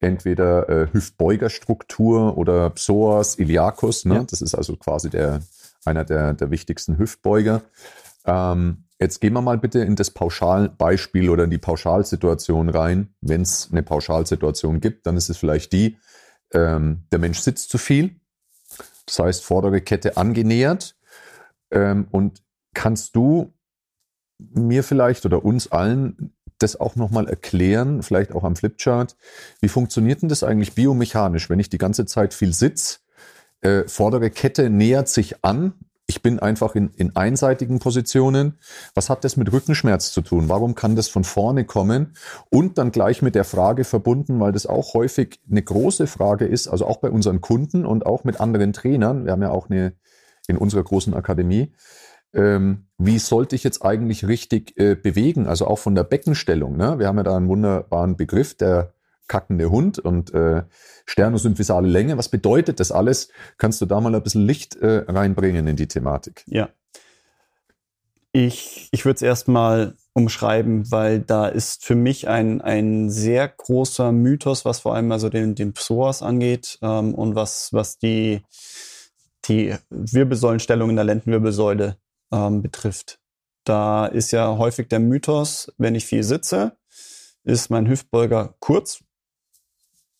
[0.00, 4.06] Entweder äh, Hüftbeugerstruktur oder Psoas iliacus.
[4.06, 4.14] Ne?
[4.14, 4.22] Ja.
[4.24, 5.40] Das ist also quasi der
[5.84, 7.62] einer der, der wichtigsten Hüftbeuger.
[8.24, 13.14] Ähm, jetzt gehen wir mal bitte in das Pauschalbeispiel oder in die Pauschalsituation rein.
[13.20, 15.98] Wenn es eine Pauschalsituation gibt, dann ist es vielleicht die,
[16.52, 18.16] ähm, der Mensch sitzt zu viel.
[19.06, 20.96] Das heißt, vordere Kette angenähert.
[21.70, 22.42] Ähm, und
[22.74, 23.54] kannst du
[24.38, 29.16] mir vielleicht oder uns allen das auch nochmal erklären, vielleicht auch am Flipchart.
[29.60, 32.98] Wie funktioniert denn das eigentlich biomechanisch, wenn ich die ganze Zeit viel sitze?
[33.60, 35.74] Äh, vordere Kette nähert sich an.
[36.06, 38.54] Ich bin einfach in, in einseitigen Positionen.
[38.94, 40.48] Was hat das mit Rückenschmerz zu tun?
[40.48, 42.14] Warum kann das von vorne kommen?
[42.48, 46.66] Und dann gleich mit der Frage verbunden, weil das auch häufig eine große Frage ist,
[46.66, 49.26] also auch bei unseren Kunden und auch mit anderen Trainern.
[49.26, 49.92] Wir haben ja auch eine
[50.46, 51.74] in unserer großen Akademie.
[52.32, 55.46] Ähm, wie sollte ich jetzt eigentlich richtig äh, bewegen?
[55.46, 56.76] Also auch von der Beckenstellung.
[56.76, 56.98] Ne?
[56.98, 58.94] Wir haben ja da einen wunderbaren Begriff, der
[59.28, 60.62] kackende Hund und äh,
[61.06, 62.18] sternosymphysale Länge.
[62.18, 63.28] Was bedeutet das alles?
[63.56, 66.44] Kannst du da mal ein bisschen Licht äh, reinbringen in die Thematik?
[66.46, 66.68] Ja.
[68.32, 74.12] Ich, ich würde es erstmal umschreiben, weil da ist für mich ein, ein sehr großer
[74.12, 78.42] Mythos, was vor allem also den, den Psoas angeht ähm, und was, was die,
[79.46, 81.96] die Wirbelsäulenstellung in der Lendenwirbelsäule
[82.32, 83.18] ähm, betrifft.
[83.64, 86.76] Da ist ja häufig der Mythos, wenn ich viel sitze,
[87.44, 89.04] ist mein Hüftbeuger kurz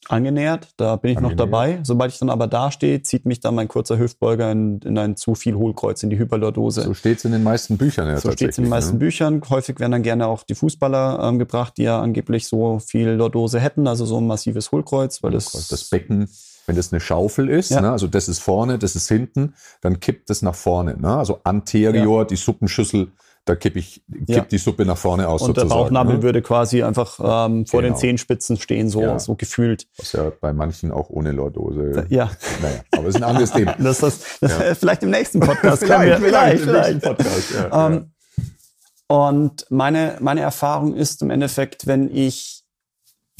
[0.08, 0.68] angenähert.
[0.76, 1.38] Da bin ich angenähert.
[1.38, 1.80] noch dabei.
[1.82, 5.16] Sobald ich dann aber da stehe, zieht mich dann mein kurzer Hüftbeuger in, in ein
[5.16, 6.82] zu viel Hohlkreuz, in die Hyperlordose.
[6.82, 8.08] So steht es in den meisten Büchern.
[8.08, 8.98] Ja, so steht es in den meisten ne?
[8.98, 9.42] Büchern.
[9.48, 13.60] Häufig werden dann gerne auch die Fußballer ähm, gebracht, die ja angeblich so viel Lordose
[13.60, 16.28] hätten, also so ein massives Hohlkreuz, weil das das Becken
[16.68, 17.80] wenn das eine Schaufel ist, ja.
[17.80, 20.98] ne, also das ist vorne, das ist hinten, dann kippt das nach vorne.
[21.00, 21.16] Ne?
[21.16, 22.24] Also anterior, ja.
[22.26, 23.10] die Suppenschüssel
[23.48, 24.40] da kippe ich kipp ja.
[24.42, 25.40] die Suppe nach vorne aus.
[25.42, 26.22] Und sozusagen, der Bauchnabel ne?
[26.22, 27.94] würde quasi einfach ähm, vor genau.
[27.94, 29.18] den Zehenspitzen stehen, so, ja.
[29.18, 29.86] so gefühlt.
[29.96, 32.06] Was ja bei manchen auch ohne Lordose.
[32.10, 32.30] Ja.
[32.60, 33.74] Naja, aber es ist ein anderes Thema.
[33.88, 34.74] Das, das, das ja.
[34.74, 35.82] vielleicht im nächsten Podcast.
[35.84, 37.02] vielleicht, vielleicht, vielleicht.
[37.02, 38.12] Podcast, ähm,
[39.06, 42.64] Und meine, meine Erfahrung ist im Endeffekt, wenn ich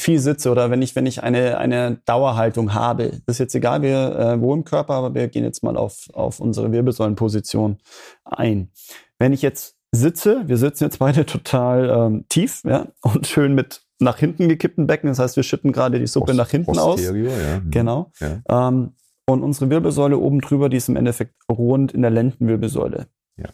[0.01, 3.83] viel sitze oder wenn ich, wenn ich eine, eine Dauerhaltung habe, das ist jetzt egal,
[3.83, 7.79] wir, äh, wo im Körper, aber wir gehen jetzt mal auf, auf unsere Wirbelsäulenposition
[8.25, 8.71] ein.
[9.19, 13.83] Wenn ich jetzt sitze, wir sitzen jetzt beide total ähm, tief ja, und schön mit
[14.01, 15.09] nach hinten gekippten Becken.
[15.09, 17.41] Das heißt, wir schütten gerade die Suppe Post, nach hinten Posterior, aus.
[17.41, 17.61] Ja.
[17.61, 17.71] Mhm.
[17.71, 18.13] Genau.
[18.21, 18.69] Ja.
[18.69, 18.93] Ähm,
[19.27, 23.09] und unsere Wirbelsäule oben drüber, die ist im Endeffekt rund in der Lendenwirbelsäule.
[23.37, 23.49] Ja.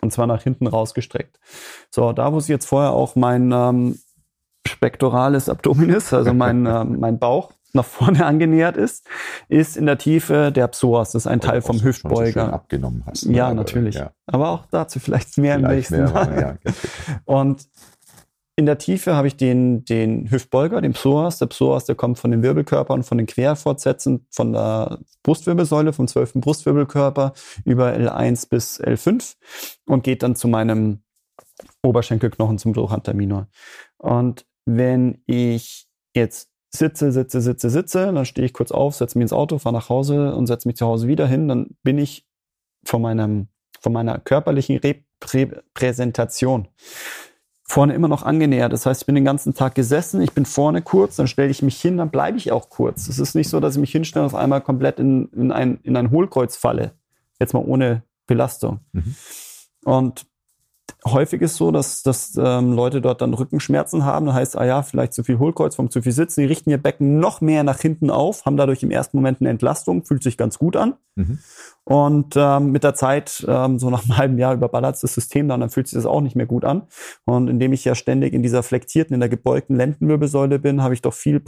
[0.00, 1.38] Und zwar nach hinten rausgestreckt.
[1.90, 3.98] So, da wo sie jetzt vorher auch mein ähm,
[4.66, 9.06] spektorales Abdominis, also mein, äh, mein Bauch, nach vorne angenähert ist,
[9.48, 11.12] ist in der Tiefe der Psoas.
[11.12, 12.46] Das ist ein Teil vom Hüftbeuger.
[12.46, 13.26] So abgenommen hast.
[13.26, 13.36] Ne?
[13.36, 13.96] Ja, natürlich.
[13.96, 14.12] Ja.
[14.26, 16.58] Aber auch dazu vielleicht mehr vielleicht im nächsten Mal.
[16.64, 16.72] Ja,
[17.24, 17.68] Und
[18.54, 21.38] in der Tiefe habe ich den, den Hüftbeuger, den Psoas.
[21.38, 26.34] Der Psoas, der kommt von den Wirbelkörpern, von den Querfortsätzen, von der Brustwirbelsäule, vom 12.
[26.34, 27.32] Brustwirbelkörper
[27.64, 29.36] über L1 bis L5
[29.86, 31.02] und geht dann zu meinem
[31.82, 33.48] Oberschenkelknochen zum Trochanter minor.
[33.96, 39.24] Und wenn ich jetzt sitze, sitze, sitze, sitze, dann stehe ich kurz auf, setze mich
[39.24, 42.26] ins Auto, fahre nach Hause und setze mich zu Hause wieder hin, dann bin ich
[42.84, 43.48] von meinem,
[43.80, 46.68] von meiner körperlichen Repräsentation
[47.72, 48.72] vorne immer noch angenähert.
[48.72, 51.62] Das heißt, ich bin den ganzen Tag gesessen, ich bin vorne kurz, dann stelle ich
[51.62, 53.08] mich hin, dann bleibe ich auch kurz.
[53.08, 55.78] Es ist nicht so, dass ich mich hinstelle und auf einmal komplett in, in, ein,
[55.82, 56.92] in ein Hohlkreuz falle.
[57.40, 58.80] Jetzt mal ohne Belastung.
[58.92, 59.14] Mhm.
[59.84, 60.26] Und
[61.04, 64.26] häufig ist so, dass, dass ähm, Leute dort dann Rückenschmerzen haben.
[64.26, 66.40] Da heißt, ah ja, vielleicht zu viel Hohlkreuzform, zu viel Sitzen.
[66.40, 69.50] Die richten ihr Becken noch mehr nach hinten auf, haben dadurch im ersten Moment eine
[69.50, 70.94] Entlastung, fühlt sich ganz gut an.
[71.16, 71.38] Mhm.
[71.84, 75.60] Und ähm, mit der Zeit, ähm, so nach einem halben Jahr überballert das System dann,
[75.60, 76.82] dann fühlt sich das auch nicht mehr gut an.
[77.24, 81.02] Und indem ich ja ständig in dieser flektierten, in der gebeugten Lendenwirbelsäule bin, habe ich
[81.02, 81.42] doch viel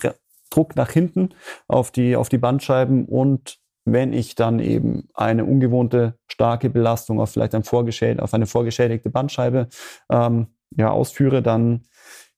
[0.51, 1.31] Druck nach hinten
[1.69, 7.31] auf die, auf die Bandscheiben und wenn ich dann eben eine ungewohnte starke Belastung auf
[7.31, 9.69] vielleicht ein vorgeschädigt, auf eine vorgeschädigte Bandscheibe
[10.11, 11.87] ähm, ja, ausführe, dann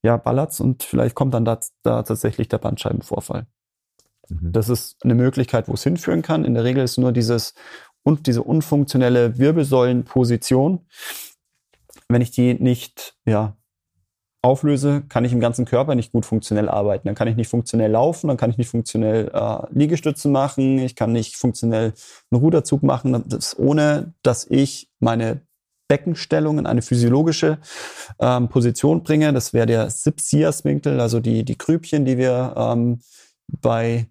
[0.02, 3.46] ja, ballert's und vielleicht kommt dann da, da tatsächlich der Bandscheibenvorfall.
[4.28, 4.52] Mhm.
[4.52, 6.44] Das ist eine Möglichkeit, wo es hinführen kann.
[6.44, 7.54] In der Regel ist nur dieses
[8.02, 10.86] und diese unfunktionelle Wirbelsäulenposition.
[12.08, 13.56] Wenn ich die nicht ja,
[14.46, 17.08] auflöse, kann ich im ganzen Körper nicht gut funktionell arbeiten.
[17.08, 20.94] Dann kann ich nicht funktionell laufen, dann kann ich nicht funktionell äh, Liegestützen machen, ich
[20.94, 21.92] kann nicht funktionell
[22.30, 25.40] einen Ruderzug machen, das, ohne dass ich meine
[25.88, 27.58] Beckenstellung in eine physiologische
[28.20, 29.32] ähm, Position bringe.
[29.32, 33.00] Das wäre der Sipsias-Winkel, also die, die Grübchen, die wir ähm,
[33.60, 34.06] bei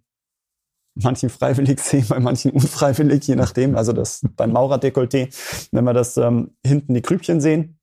[0.95, 3.75] manchen freiwillig sehen, bei manchen unfreiwillig, je nachdem.
[3.75, 5.29] Also das beim Maurerdekolleté,
[5.71, 7.74] wenn wir das ähm, hinten die Grübchen sehen,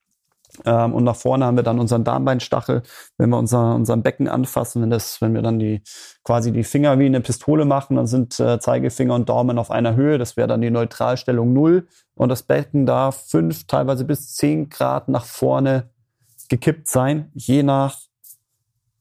[0.65, 2.83] ähm, und nach vorne haben wir dann unseren Darmbeinstachel.
[3.17, 5.83] Wenn wir unser, unseren Becken anfassen, wenn, das, wenn wir dann die
[6.25, 9.97] quasi die Finger wie eine Pistole machen, dann sind äh, Zeigefinger und Daumen auf einer
[9.97, 10.19] Höhe.
[10.19, 15.09] Das wäre dann die Neutralstellung null Und das Becken darf fünf, teilweise bis zehn Grad
[15.09, 15.91] nach vorne
[16.49, 17.99] gekippt sein, je nach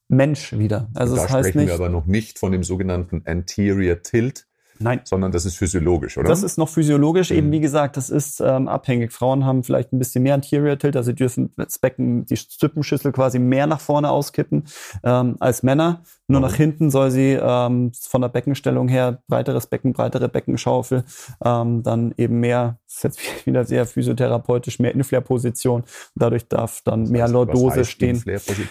[0.07, 0.89] Mensch wieder.
[0.93, 4.45] Also da das heißt sprechen nicht, wir aber noch nicht von dem sogenannten Anterior Tilt,
[4.81, 5.01] Nein.
[5.03, 6.27] Sondern das ist physiologisch, oder?
[6.27, 7.29] Das ist noch physiologisch.
[7.31, 7.37] Mhm.
[7.37, 9.11] Eben wie gesagt, das ist ähm, abhängig.
[9.11, 13.11] Frauen haben vielleicht ein bisschen mehr Anterior Tilt, also sie dürfen das Becken, die Stüppenschüssel
[13.11, 14.65] quasi mehr nach vorne auskippen
[15.03, 16.03] ähm, als Männer.
[16.31, 16.45] Nur mhm.
[16.45, 21.03] nach hinten soll sie ähm, von der Beckenstellung her breiteres Becken, breitere Beckenschaufel,
[21.43, 25.83] ähm, dann eben mehr, das ist jetzt wieder sehr physiotherapeutisch, mehr Inflare-Position.
[26.15, 28.23] Dadurch darf dann das mehr heißt, Lordose stehen.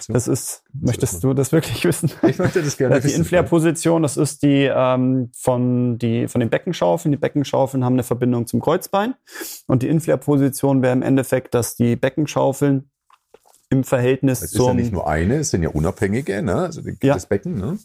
[0.07, 2.11] Das ist, möchtest du das wirklich wissen?
[2.27, 3.13] Ich möchte das gerne Die wissen.
[3.13, 7.11] Die Inflare-Position, das ist die ähm, von, die von den Beckenschaufeln.
[7.11, 9.15] Die Beckenschaufeln haben eine Verbindung zum Kreuzbein.
[9.67, 12.89] Und die Inflare-Position wäre im Endeffekt, dass die Beckenschaufeln
[13.69, 14.47] im Verhältnis zum.
[14.47, 16.55] Es ist ja nicht nur eine, es sind ja unabhängige, ne?
[16.55, 17.13] Also ja.
[17.13, 17.77] das Becken, ne?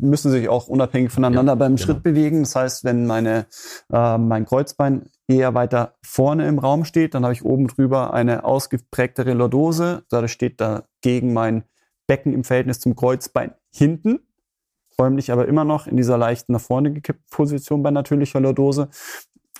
[0.00, 1.84] müssen sich auch unabhängig voneinander ja, beim genau.
[1.84, 2.42] Schritt bewegen.
[2.42, 3.46] Das heißt, wenn meine,
[3.92, 8.44] äh, mein Kreuzbein eher weiter vorne im Raum steht, dann habe ich oben drüber eine
[8.44, 10.04] ausgeprägtere Lordose.
[10.08, 11.64] Dadurch steht dagegen mein
[12.06, 14.20] Becken im Verhältnis zum Kreuzbein hinten,
[14.98, 18.88] räumlich aber immer noch in dieser leichten nach vorne gekippten Position bei natürlicher Lordose.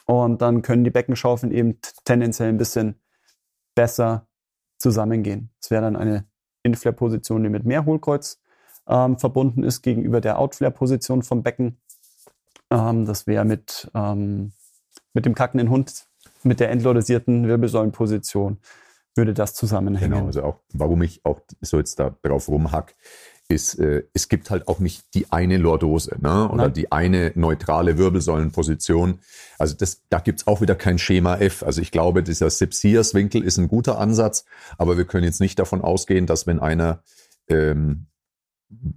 [0.06, 3.00] Und dann können die Beckenschaufeln eben tendenziell ein bisschen
[3.74, 4.26] besser
[4.78, 5.50] zusammengehen.
[5.60, 6.26] Es wäre dann eine
[6.62, 8.40] Inflare-Position, die mit mehr Hohlkreuz
[8.86, 11.80] ähm, verbunden ist gegenüber der Outflare-Position vom Becken.
[12.70, 14.52] Ähm, das wäre mit, ähm,
[15.12, 16.06] mit dem kackenden Hund,
[16.42, 18.58] mit der entlordisierten Wirbelsäulenposition,
[19.14, 20.12] würde das zusammenhängen.
[20.12, 22.96] Genau, also auch, warum ich auch so jetzt da drauf rumhack,
[23.53, 26.48] ist, äh, es gibt halt auch nicht die eine Lordose ne?
[26.48, 26.72] oder Nein.
[26.72, 29.20] die eine neutrale Wirbelsäulenposition.
[29.59, 31.62] Also das, da gibt's auch wieder kein Schema F.
[31.62, 34.44] Also ich glaube, dieser Sepsias-Winkel ist ein guter Ansatz,
[34.78, 37.03] aber wir können jetzt nicht davon ausgehen, dass wenn einer
[37.48, 38.07] ähm,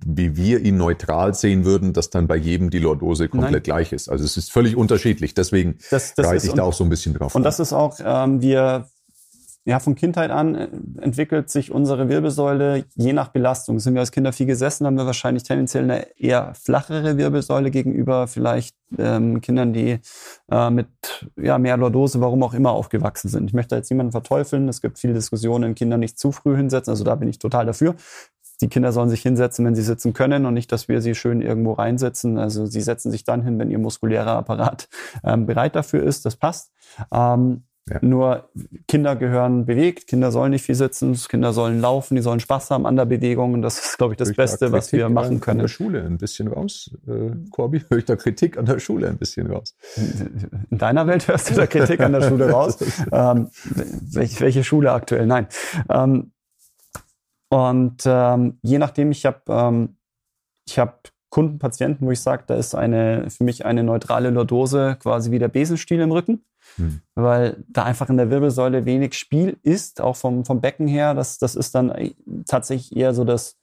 [0.06, 3.64] wie wir ihn neutral sehen würden, dass dann bei jedem die Lordose komplett Nein.
[3.64, 4.10] gleich ist.
[4.10, 5.34] Also es ist völlig unterschiedlich.
[5.34, 7.36] Deswegen das, das reite ich da auch so ein bisschen drauf.
[7.36, 8.88] Und das ist auch, ähm, wir
[9.68, 10.68] ja, von Kindheit an äh,
[11.01, 13.80] entwickelt sich unsere Wirbelsäule je nach Belastung.
[13.80, 18.28] Sind wir als Kinder viel gesessen, haben wir wahrscheinlich tendenziell eine eher flachere Wirbelsäule gegenüber
[18.28, 19.99] vielleicht ähm, Kindern, die
[20.51, 20.88] äh, mit
[21.36, 23.47] ja, mehr Lordose, warum auch immer, aufgewachsen sind.
[23.47, 24.70] Ich möchte jetzt niemanden verteufeln.
[24.70, 26.91] Es gibt viele Diskussionen, Kinder nicht zu früh hinsetzen.
[26.91, 27.95] Also da bin ich total dafür.
[28.61, 31.41] Die Kinder sollen sich hinsetzen, wenn sie sitzen können und nicht, dass wir sie schön
[31.41, 32.38] irgendwo reinsetzen.
[32.38, 34.88] Also sie setzen sich dann hin, wenn ihr muskulärer Apparat
[35.24, 36.26] ähm, bereit dafür ist.
[36.26, 36.72] Das passt.
[37.11, 37.99] Ähm, ja.
[38.01, 38.49] Nur
[38.88, 42.88] Kinder gehören bewegt, Kinder sollen nicht viel sitzen, Kinder sollen laufen, die sollen Spaß haben
[42.88, 45.59] an der Bewegung und das ist, glaube ich, das Höre Beste, was wir machen können.
[45.59, 49.07] An der Schule ein bisschen raus, äh, Corby, höre ich da Kritik an der Schule
[49.07, 49.75] ein bisschen raus?
[50.71, 52.79] In deiner Welt hörst du da Kritik an der Schule raus.
[53.11, 55.27] ähm, welche, welche Schule aktuell?
[55.27, 55.45] Nein.
[55.88, 56.31] Ähm,
[57.49, 59.97] und ähm, je nachdem, ich habe ähm,
[60.67, 64.97] ich hab Kunden, Patienten, wo ich sage, da ist eine für mich eine neutrale Lordose
[64.99, 66.43] quasi wie der Besenstiel im Rücken.
[66.78, 67.01] Hm.
[67.15, 71.13] Weil da einfach in der Wirbelsäule wenig Spiel ist, auch vom, vom Becken her.
[71.13, 72.13] Das, das ist dann
[72.45, 73.57] tatsächlich eher so das,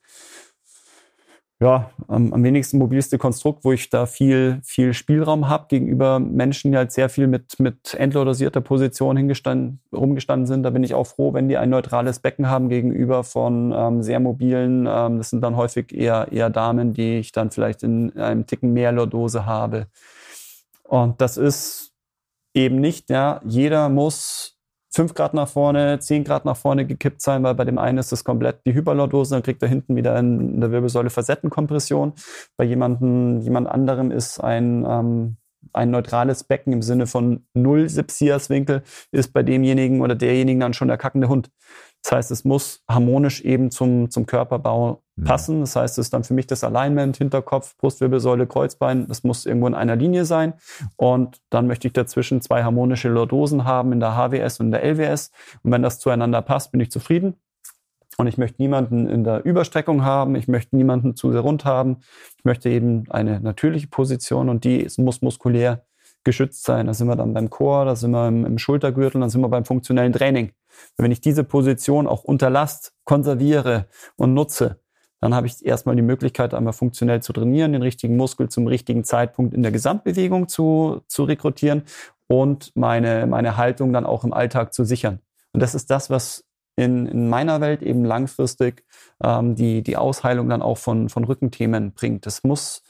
[1.63, 6.71] ja, am, am wenigsten mobilste Konstrukt, wo ich da viel, viel Spielraum habe gegenüber Menschen,
[6.71, 10.63] die halt sehr viel mit, mit endlodosierter Position hingestanden, rumgestanden sind.
[10.63, 14.19] Da bin ich auch froh, wenn die ein neutrales Becken haben gegenüber von ähm, sehr
[14.19, 14.87] mobilen.
[14.89, 18.73] Ähm, das sind dann häufig eher, eher Damen, die ich dann vielleicht in einem Ticken
[18.73, 19.87] mehr Lordose habe.
[20.83, 21.92] Und das ist
[22.53, 24.57] eben nicht, ja, jeder muss
[24.93, 28.11] 5 Grad nach vorne, 10 Grad nach vorne gekippt sein, weil bei dem einen ist
[28.11, 32.13] das komplett die Hyperlordose, dann kriegt er hinten wieder in der Wirbelsäule Facettenkompression.
[32.57, 35.37] Bei jemandem, jemand anderem ist ein, ähm,
[35.71, 40.89] ein neutrales Becken im Sinne von null Sepsiaswinkel, ist bei demjenigen oder derjenigen dann schon
[40.89, 41.49] der kackende Hund.
[42.03, 45.02] Das heißt, es muss harmonisch eben zum, zum Körperbau.
[45.21, 45.61] Passen.
[45.61, 49.07] Das heißt, es ist dann für mich das Alignment, Hinterkopf, Brustwirbelsäule, Kreuzbein.
[49.07, 50.53] Das muss irgendwo in einer Linie sein.
[50.95, 54.83] Und dann möchte ich dazwischen zwei harmonische Lordosen haben in der HWS und in der
[54.83, 55.31] LWS.
[55.61, 57.35] Und wenn das zueinander passt, bin ich zufrieden.
[58.17, 60.35] Und ich möchte niemanden in der Überstreckung haben.
[60.35, 61.97] Ich möchte niemanden zu sehr rund haben.
[62.37, 65.85] Ich möchte eben eine natürliche Position und die muss muskulär
[66.23, 66.87] geschützt sein.
[66.87, 69.49] Da sind wir dann beim Chor, da sind wir im, im Schultergürtel, dann sind wir
[69.49, 70.51] beim funktionellen Training.
[70.97, 74.79] Wenn ich diese Position auch unter Last konserviere und nutze,
[75.23, 79.05] dann habe ich erstmal die Möglichkeit, einmal funktionell zu trainieren, den richtigen Muskel zum richtigen
[79.05, 81.83] Zeitpunkt in der Gesamtbewegung zu, zu rekrutieren
[82.27, 85.19] und meine, meine Haltung dann auch im Alltag zu sichern.
[85.53, 86.43] Und das ist das, was
[86.75, 88.83] in, in meiner Welt eben langfristig
[89.23, 92.25] ähm, die, die Ausheilung dann auch von, von Rückenthemen bringt.
[92.25, 92.83] Das muss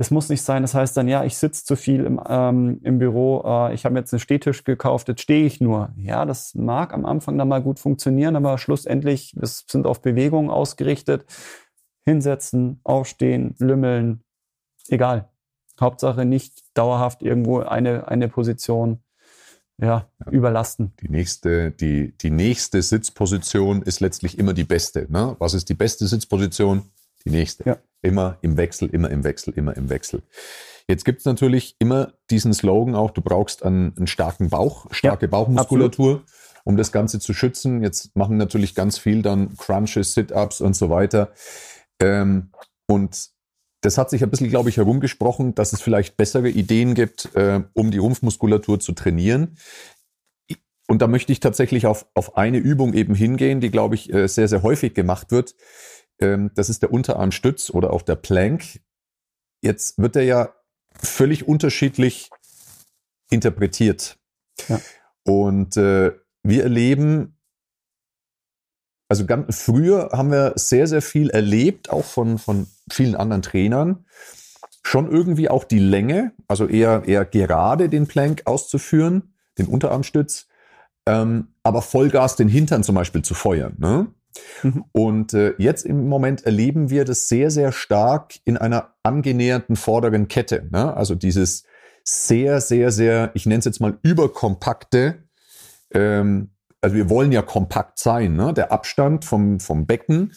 [0.00, 2.98] das muss nicht sein, das heißt dann, ja, ich sitze zu viel im, ähm, im
[2.98, 5.92] Büro, äh, ich habe jetzt einen Stehtisch gekauft, jetzt stehe ich nur.
[5.98, 10.48] Ja, das mag am Anfang dann mal gut funktionieren, aber schlussendlich, wir sind auf Bewegung
[10.48, 11.26] ausgerichtet.
[12.06, 14.22] Hinsetzen, aufstehen, lümmeln,
[14.88, 15.28] egal.
[15.78, 19.02] Hauptsache nicht dauerhaft irgendwo eine, eine Position
[19.76, 20.94] ja, ja, überlasten.
[21.02, 25.06] Die nächste, die, die nächste Sitzposition ist letztlich immer die beste.
[25.10, 25.36] Ne?
[25.40, 26.84] Was ist die beste Sitzposition?
[27.26, 27.64] Die nächste.
[27.68, 27.76] Ja.
[28.02, 30.22] Immer im Wechsel, immer im Wechsel, immer im Wechsel.
[30.88, 35.26] Jetzt gibt es natürlich immer diesen Slogan auch, du brauchst einen, einen starken Bauch, starke
[35.26, 36.62] ja, Bauchmuskulatur, absolut.
[36.64, 37.82] um das Ganze zu schützen.
[37.82, 41.32] Jetzt machen natürlich ganz viel dann Crunches, Sit-Ups und so weiter.
[42.00, 42.50] Ähm,
[42.88, 43.30] und
[43.82, 47.62] das hat sich ein bisschen, glaube ich, herumgesprochen, dass es vielleicht bessere Ideen gibt, äh,
[47.72, 49.56] um die Rumpfmuskulatur zu trainieren.
[50.88, 54.26] Und da möchte ich tatsächlich auf, auf eine Übung eben hingehen, die, glaube ich, äh,
[54.26, 55.54] sehr, sehr häufig gemacht wird.
[56.20, 58.80] Ähm, das ist der Unterarmstütz oder auch der Plank.
[59.62, 60.54] Jetzt wird er ja
[60.92, 62.30] völlig unterschiedlich
[63.30, 64.18] interpretiert.
[64.68, 64.80] Ja.
[65.24, 66.12] Und äh,
[66.42, 67.36] wir erleben,
[69.08, 74.06] also ganz, früher haben wir sehr, sehr viel erlebt, auch von, von vielen anderen Trainern.
[74.82, 80.46] Schon irgendwie auch die Länge, also eher, eher gerade den Plank auszuführen, den Unterarmstütz,
[81.06, 83.74] ähm, aber Vollgas den Hintern zum Beispiel zu feuern.
[83.78, 84.06] Ne?
[84.62, 84.84] Mhm.
[84.92, 90.28] Und äh, jetzt im Moment erleben wir das sehr, sehr stark in einer angenähernden vorderen
[90.28, 90.68] Kette.
[90.70, 90.94] Ne?
[90.94, 91.64] Also dieses
[92.04, 95.24] sehr, sehr, sehr, ich nenne es jetzt mal überkompakte,
[95.92, 96.50] ähm,
[96.82, 98.36] also wir wollen ja kompakt sein.
[98.36, 98.54] Ne?
[98.54, 100.32] Der Abstand vom, vom Becken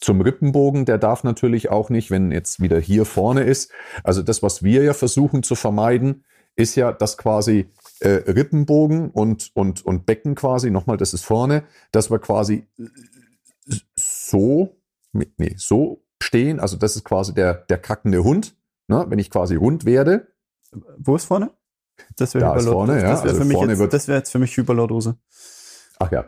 [0.00, 3.70] zum Rippenbogen, der darf natürlich auch nicht, wenn jetzt wieder hier vorne ist.
[4.04, 6.24] Also das, was wir ja versuchen zu vermeiden,
[6.54, 7.70] ist ja, dass quasi
[8.00, 12.66] äh, Rippenbogen und, und, und Becken quasi, nochmal, das ist vorne, dass wir quasi
[13.96, 14.76] so,
[15.12, 16.60] nee, so stehen.
[16.60, 18.56] Also das ist quasi der, der kackende Hund.
[18.88, 19.04] Ne?
[19.08, 20.28] Wenn ich quasi rund werde.
[20.98, 21.50] Wo ist vorne?
[22.16, 23.10] Das wäre da ist vorne, ja.
[23.10, 25.16] Das wäre also für, jetzt, das wär jetzt für mich Hyperlordose.
[25.98, 26.26] Ach ja.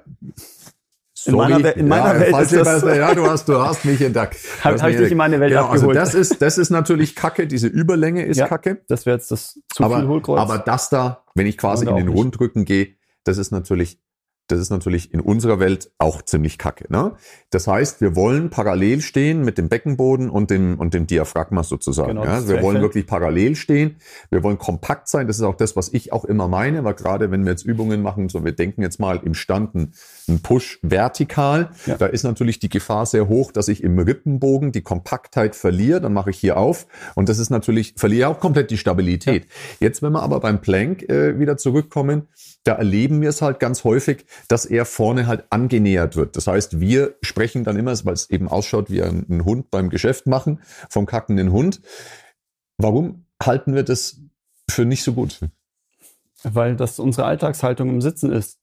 [1.15, 1.35] Sorry.
[1.35, 4.01] In meiner, Welt, in meiner ja, Welt ist das Ja, du hast, du hast mich
[4.01, 4.37] entdeckt.
[4.63, 5.99] Habe hab ich dich in meine Welt ja, abgeholt.
[5.99, 7.47] Also das ist, das ist natürlich Kacke.
[7.47, 8.83] Diese Überlänge ist ja, Kacke.
[8.87, 10.39] Das wäre jetzt das zu aber, viel Hohlkreuz.
[10.39, 14.01] Aber das da, wenn ich quasi in den Rundrücken gehe, das ist natürlich
[14.49, 16.91] Das ist natürlich in unserer Welt auch ziemlich kacke.
[16.91, 17.13] Ne?
[17.51, 22.09] Das heißt, wir wollen parallel stehen mit dem Beckenboden und dem, und dem Diaphragma sozusagen.
[22.09, 22.49] Genau, ja?
[22.49, 23.97] Wir wollen wirklich parallel stehen.
[24.31, 25.27] Wir wollen kompakt sein.
[25.27, 28.03] Das ist auch das, was ich auch immer meine, weil gerade wenn wir jetzt Übungen
[28.03, 29.75] machen, so wir denken jetzt mal im Stand
[30.29, 31.97] ein, Push vertikal, ja.
[31.97, 36.01] da ist natürlich die Gefahr sehr hoch, dass ich im Rippenbogen die Kompaktheit verliere.
[36.01, 39.45] Dann mache ich hier auf und das ist natürlich, verliere auch komplett die Stabilität.
[39.45, 39.51] Ja.
[39.89, 42.29] Jetzt, wenn wir aber beim Plank äh, wieder zurückkommen,
[42.65, 46.37] da erleben wir es halt ganz häufig, dass er vorne halt angenähert wird.
[46.37, 49.89] Das heißt, wir sprechen dann immer, weil es eben ausschaut wie ein, ein Hund beim
[49.89, 50.61] Geschäft machen,
[50.91, 51.81] vom kackenden Hund.
[52.77, 54.21] Warum halten wir das
[54.71, 55.41] für nicht so gut?
[56.43, 58.59] Weil das unsere Alltagshaltung im Sitzen ist.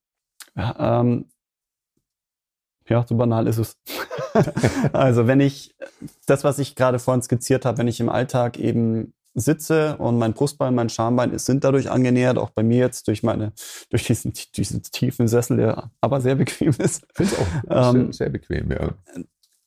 [0.56, 1.26] Ähm,
[2.88, 3.78] ja so banal ist es.
[4.94, 5.76] also wenn ich
[6.26, 10.34] das, was ich gerade vorhin skizziert habe, wenn ich im Alltag eben sitze und mein
[10.34, 13.52] Brustbein, mein Schambein sind dadurch angenähert, auch bei mir jetzt durch meine,
[13.90, 17.06] durch diesen, diesen tiefen Sessel, der aber sehr bequem ist.
[17.14, 18.94] Finde auch ähm, sehr, sehr bequem, ja.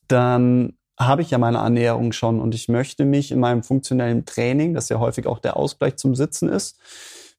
[0.07, 4.73] Dann habe ich ja meine Annäherung schon und ich möchte mich in meinem funktionellen Training,
[4.73, 6.77] das ja häufig auch der Ausgleich zum Sitzen ist,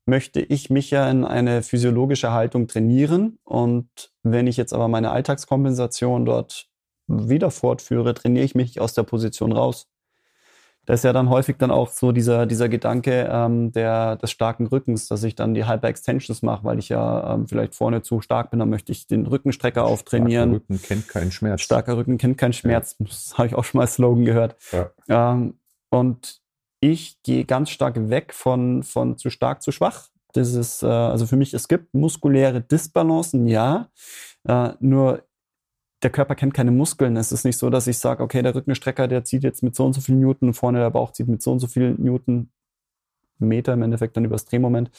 [0.07, 3.38] möchte ich mich ja in eine physiologische Haltung trainieren.
[3.44, 6.68] Und wenn ich jetzt aber meine Alltagskompensation dort
[7.07, 9.88] wieder fortführe, trainiere ich mich aus der Position raus
[10.90, 14.66] da ist ja dann häufig dann auch so dieser, dieser Gedanke ähm, der, des starken
[14.66, 18.51] Rückens, dass ich dann die Hyper-Extensions mache, weil ich ja ähm, vielleicht vorne zu stark
[18.51, 20.51] bin, dann möchte ich den Rückenstrecker auftrainieren.
[20.51, 21.61] Starker Rücken kennt keinen Schmerz.
[21.61, 22.96] Starker Rücken kennt keinen Schmerz.
[22.98, 23.07] Ja.
[23.11, 24.57] Das habe ich auch schon mal als Slogan gehört.
[24.72, 24.90] Ja.
[25.09, 25.59] Ähm,
[25.90, 26.39] und
[26.81, 30.09] ich gehe ganz stark weg von, von zu stark zu schwach.
[30.33, 33.91] Das ist, äh, also für mich, es gibt muskuläre Disbalancen, ja.
[34.45, 35.22] Äh, nur
[36.03, 37.16] der Körper kennt keine Muskeln.
[37.16, 39.85] Es ist nicht so, dass ich sage, okay, der Rückenstrecker, der zieht jetzt mit so
[39.85, 42.51] und so viel Newton vorne der Bauch zieht mit so und so viel Newton,
[43.39, 44.91] Meter im Endeffekt dann übers Drehmoment.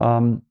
[0.00, 0.42] Ähm,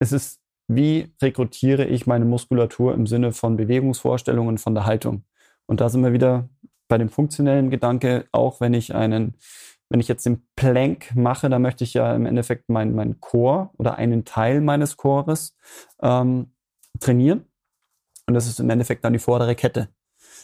[0.00, 5.24] es ist, wie rekrutiere ich meine Muskulatur im Sinne von Bewegungsvorstellungen, von der Haltung?
[5.66, 6.48] Und da sind wir wieder
[6.88, 9.34] bei dem funktionellen Gedanke, auch wenn ich einen,
[9.88, 13.70] wenn ich jetzt den Plank mache, da möchte ich ja im Endeffekt mein, mein Core
[13.78, 15.56] oder einen Teil meines Chores
[16.02, 16.52] ähm,
[17.00, 17.44] trainieren.
[18.26, 19.88] Und das ist im Endeffekt dann die vordere Kette.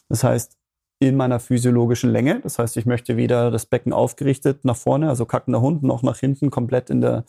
[0.09, 0.57] Das heißt,
[1.01, 2.41] in meiner physiologischen Länge.
[2.41, 6.19] Das heißt, ich möchte wieder das Becken aufgerichtet nach vorne, also kackender Hund, noch nach
[6.19, 7.25] hinten, komplett in der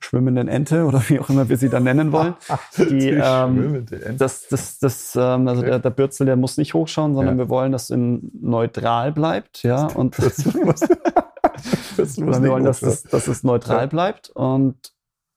[0.00, 2.34] schwimmenden Ente oder wie auch immer wir sie dann nennen wollen.
[2.78, 3.84] Die, die ähm,
[4.16, 7.44] das, das, das, ähm, also der, der Bürzel, der muss nicht hochschauen, sondern ja.
[7.44, 9.86] wir wollen, dass im neutral bleibt, ja.
[9.86, 10.34] Und wir
[12.48, 14.76] wollen, dass es, dass es neutral bleibt und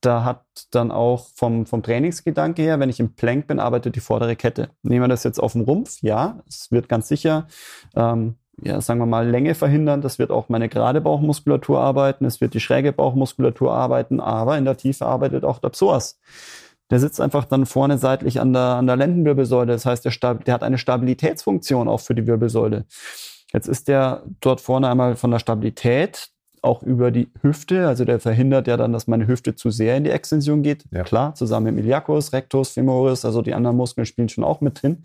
[0.06, 4.02] da hat dann auch vom, vom Trainingsgedanke her, wenn ich im Plank bin, arbeitet die
[4.02, 4.70] vordere Kette.
[4.82, 7.48] Nehmen wir das jetzt auf dem Rumpf, ja, es wird ganz sicher,
[7.96, 10.02] ähm, ja, sagen wir mal, Länge verhindern.
[10.02, 14.66] Das wird auch meine gerade Bauchmuskulatur arbeiten, es wird die schräge Bauchmuskulatur arbeiten, aber in
[14.66, 16.20] der Tiefe arbeitet auch der Psoas.
[16.92, 19.72] Der sitzt einfach dann vorne seitlich an der, an der Lendenwirbelsäule.
[19.72, 22.86] Das heißt, der, der hat eine Stabilitätsfunktion auch für die Wirbelsäule.
[23.54, 26.33] Jetzt ist der dort vorne einmal von der Stabilität
[26.64, 27.88] auch über die Hüfte.
[27.88, 30.86] Also der verhindert ja dann, dass meine Hüfte zu sehr in die Extension geht.
[30.92, 31.04] Ja.
[31.04, 35.04] Klar, zusammen mit Iliacus, Rectus, Femoris, also die anderen Muskeln spielen schon auch mit hin.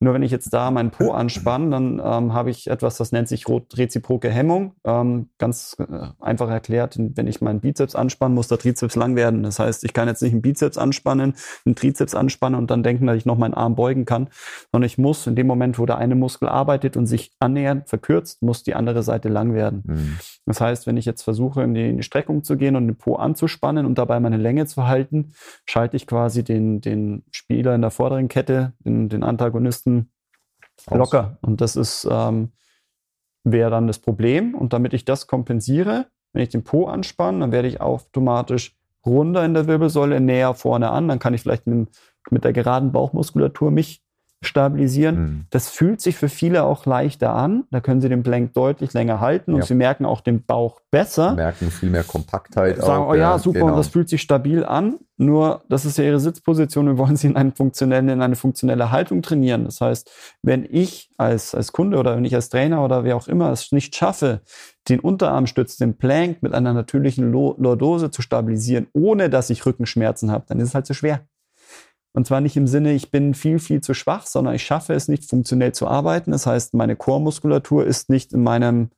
[0.00, 3.26] Nur wenn ich jetzt da meinen Po anspanne, dann ähm, habe ich etwas, das nennt
[3.26, 4.74] sich reziproke Hemmung.
[4.84, 9.42] Ähm, ganz äh, einfach erklärt, wenn ich meinen Bizeps anspanne, muss der Trizeps lang werden.
[9.42, 11.34] Das heißt, ich kann jetzt nicht einen Bizeps anspannen,
[11.66, 14.28] einen Trizeps anspannen und dann denken, dass ich noch meinen Arm beugen kann,
[14.70, 18.40] sondern ich muss in dem Moment, wo der eine Muskel arbeitet und sich annähernd verkürzt,
[18.42, 19.82] muss die andere Seite lang werden.
[19.84, 20.18] Mhm.
[20.46, 22.96] Das heißt, wenn ich jetzt versuche, in die, in die Streckung zu gehen und den
[22.96, 25.32] Po anzuspannen und dabei meine Länge zu halten,
[25.66, 29.87] schalte ich quasi den, den Spieler in der vorderen Kette, den, den Antagonisten,
[30.86, 31.38] Minuten locker.
[31.42, 32.52] Und das ist ähm,
[33.44, 34.54] wäre dann das Problem.
[34.54, 39.44] Und damit ich das kompensiere, wenn ich den Po anspanne, dann werde ich automatisch runter
[39.44, 41.08] in der Wirbelsäule, näher vorne an.
[41.08, 41.88] Dann kann ich vielleicht mit,
[42.30, 44.02] mit der geraden Bauchmuskulatur mich
[44.40, 45.16] stabilisieren.
[45.16, 45.44] Mhm.
[45.50, 47.64] Das fühlt sich für viele auch leichter an.
[47.70, 49.66] Da können sie den Plank deutlich länger halten und ja.
[49.66, 51.34] sie merken auch den Bauch besser.
[51.34, 52.76] Merken viel mehr Kompaktheit.
[52.76, 53.72] Sagen, auch, oh ja, super, genau.
[53.72, 54.98] und das fühlt sich stabil an.
[55.16, 56.86] Nur, das ist ja ihre Sitzposition.
[56.86, 59.64] Wir wollen sie in, einen funktionellen, in eine funktionelle Haltung trainieren.
[59.64, 60.08] Das heißt,
[60.42, 63.72] wenn ich als, als Kunde oder wenn ich als Trainer oder wer auch immer es
[63.72, 64.42] nicht schaffe,
[64.88, 70.44] den Unterarmstütz, den Plank mit einer natürlichen Lordose zu stabilisieren, ohne dass ich Rückenschmerzen habe,
[70.46, 71.26] dann ist es halt zu schwer.
[72.12, 75.08] Und zwar nicht im Sinne, ich bin viel, viel zu schwach, sondern ich schaffe es
[75.08, 76.30] nicht, funktionell zu arbeiten.
[76.30, 78.90] Das heißt, meine Chormuskulatur ist nicht in meinem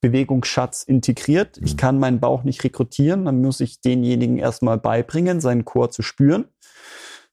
[0.00, 1.58] Bewegungsschatz integriert.
[1.58, 1.76] Ich mhm.
[1.78, 3.24] kann meinen Bauch nicht rekrutieren.
[3.24, 6.44] Dann muss ich denjenigen erstmal beibringen, seinen Chor zu spüren.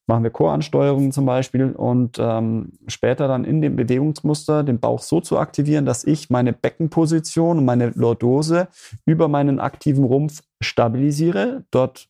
[0.08, 5.20] Machen wir Choransteuerungen zum Beispiel und ähm, später dann in dem Bewegungsmuster den Bauch so
[5.20, 8.68] zu aktivieren, dass ich meine Beckenposition und meine Lordose
[9.04, 11.64] über meinen aktiven Rumpf stabilisiere.
[11.72, 12.08] Dort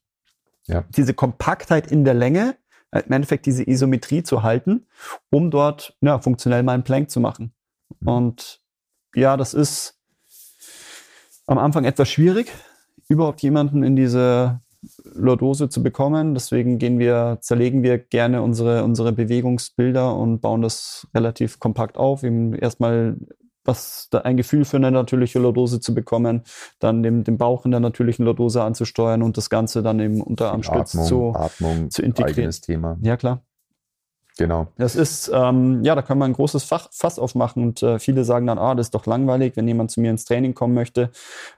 [0.66, 0.84] ja.
[0.90, 2.56] diese Kompaktheit in der Länge
[2.92, 4.86] im Endeffekt diese Isometrie zu halten,
[5.30, 7.52] um dort ja, funktionell mal einen Plank zu machen.
[8.00, 8.08] Mhm.
[8.08, 8.60] Und
[9.14, 9.98] ja, das ist
[11.46, 12.52] am Anfang etwas schwierig,
[13.08, 14.60] überhaupt jemanden in diese
[15.14, 16.34] Lordose zu bekommen.
[16.34, 22.22] Deswegen gehen wir, zerlegen wir gerne unsere, unsere Bewegungsbilder und bauen das relativ kompakt auf.
[22.22, 23.16] Eben erstmal
[23.66, 26.42] was da ein Gefühl für eine natürliche Lordose zu bekommen,
[26.78, 30.94] dann den, den Bauch in der natürlichen Lordose anzusteuern und das Ganze dann im Unterarmstütz
[30.94, 32.38] Atmung, zu, Atmung, zu integrieren.
[32.38, 32.98] Eigenes Thema.
[33.02, 33.42] Ja, klar.
[34.38, 34.66] Genau.
[34.76, 38.22] Das ist, ähm, ja, da kann man ein großes Fach, Fass aufmachen und äh, viele
[38.24, 41.10] sagen dann, ah, das ist doch langweilig, wenn jemand zu mir ins Training kommen möchte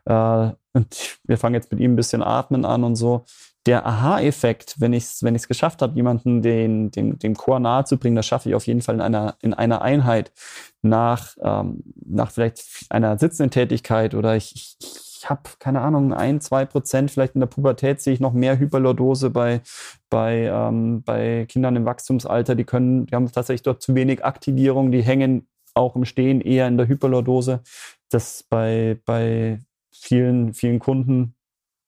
[0.05, 3.25] äh, und wir fangen jetzt mit ihm ein bisschen atmen an und so.
[3.67, 8.27] Der Aha-Effekt, wenn ich es wenn geschafft habe, jemanden den, den, dem Chor nahezubringen, das
[8.27, 10.33] schaffe ich auf jeden Fall in einer, in einer Einheit
[10.81, 16.41] nach, ähm, nach vielleicht einer sitzenden Tätigkeit oder ich, ich ich habe, keine Ahnung, ein,
[16.41, 19.63] zwei Prozent, vielleicht in der Pubertät sehe ich noch mehr Hyperlordose bei,
[20.11, 22.55] bei, ähm, bei Kindern im Wachstumsalter.
[22.55, 26.69] Die können, die haben tatsächlich dort zu wenig Aktivierung, die hängen auch im Stehen eher
[26.69, 27.63] in der Hyperlordose.
[28.11, 31.35] Das bei, bei vielen, vielen Kunden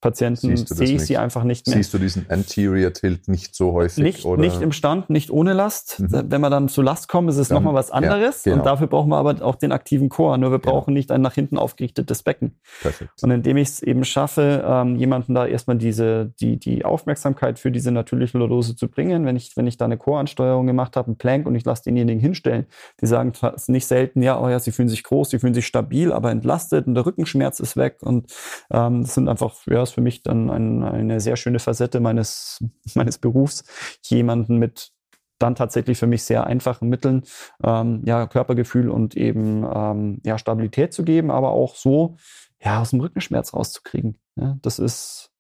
[0.01, 1.77] Patienten sehe ich sie einfach nicht mehr.
[1.77, 4.03] Siehst du diesen Anterior Tilt nicht so häufig?
[4.03, 4.41] Nicht, oder?
[4.41, 6.01] nicht im Stand, nicht ohne Last.
[6.01, 6.25] Mhm.
[6.29, 8.45] Wenn wir dann zu Last kommen, ist es nochmal was anderes.
[8.45, 8.63] Ja, genau.
[8.63, 10.39] Und dafür brauchen wir aber auch den aktiven Chor.
[10.39, 10.73] Nur wir genau.
[10.73, 10.99] brauchen genau.
[10.99, 12.59] nicht ein nach hinten aufgerichtetes Becken.
[12.81, 13.11] Perfekt.
[13.23, 17.71] Und indem ich es eben schaffe, ähm, jemanden da erstmal diese, die, die Aufmerksamkeit für
[17.71, 21.17] diese natürliche Lordose zu bringen, wenn ich, wenn ich da eine Choransteuerung gemacht habe, einen
[21.17, 22.67] Plank und ich lasse denjenigen hinstellen,
[23.03, 23.33] die sagen
[23.67, 26.87] nicht selten, ja, oh ja, sie fühlen sich groß, sie fühlen sich stabil, aber entlastet
[26.87, 27.99] und der Rückenschmerz ist weg.
[28.01, 28.33] Und
[28.71, 32.65] ähm, das sind einfach, ja, ist für mich dann ein, eine sehr schöne Facette meines,
[32.95, 33.65] meines Berufs,
[34.05, 34.93] jemanden mit
[35.39, 37.23] dann tatsächlich für mich sehr einfachen Mitteln
[37.65, 42.17] ähm, ja, Körpergefühl und eben ähm, ja, Stabilität zu geben, aber auch so
[42.63, 44.19] ja, aus dem Rückenschmerz rauszukriegen.
[44.37, 45.33] Ja, das ist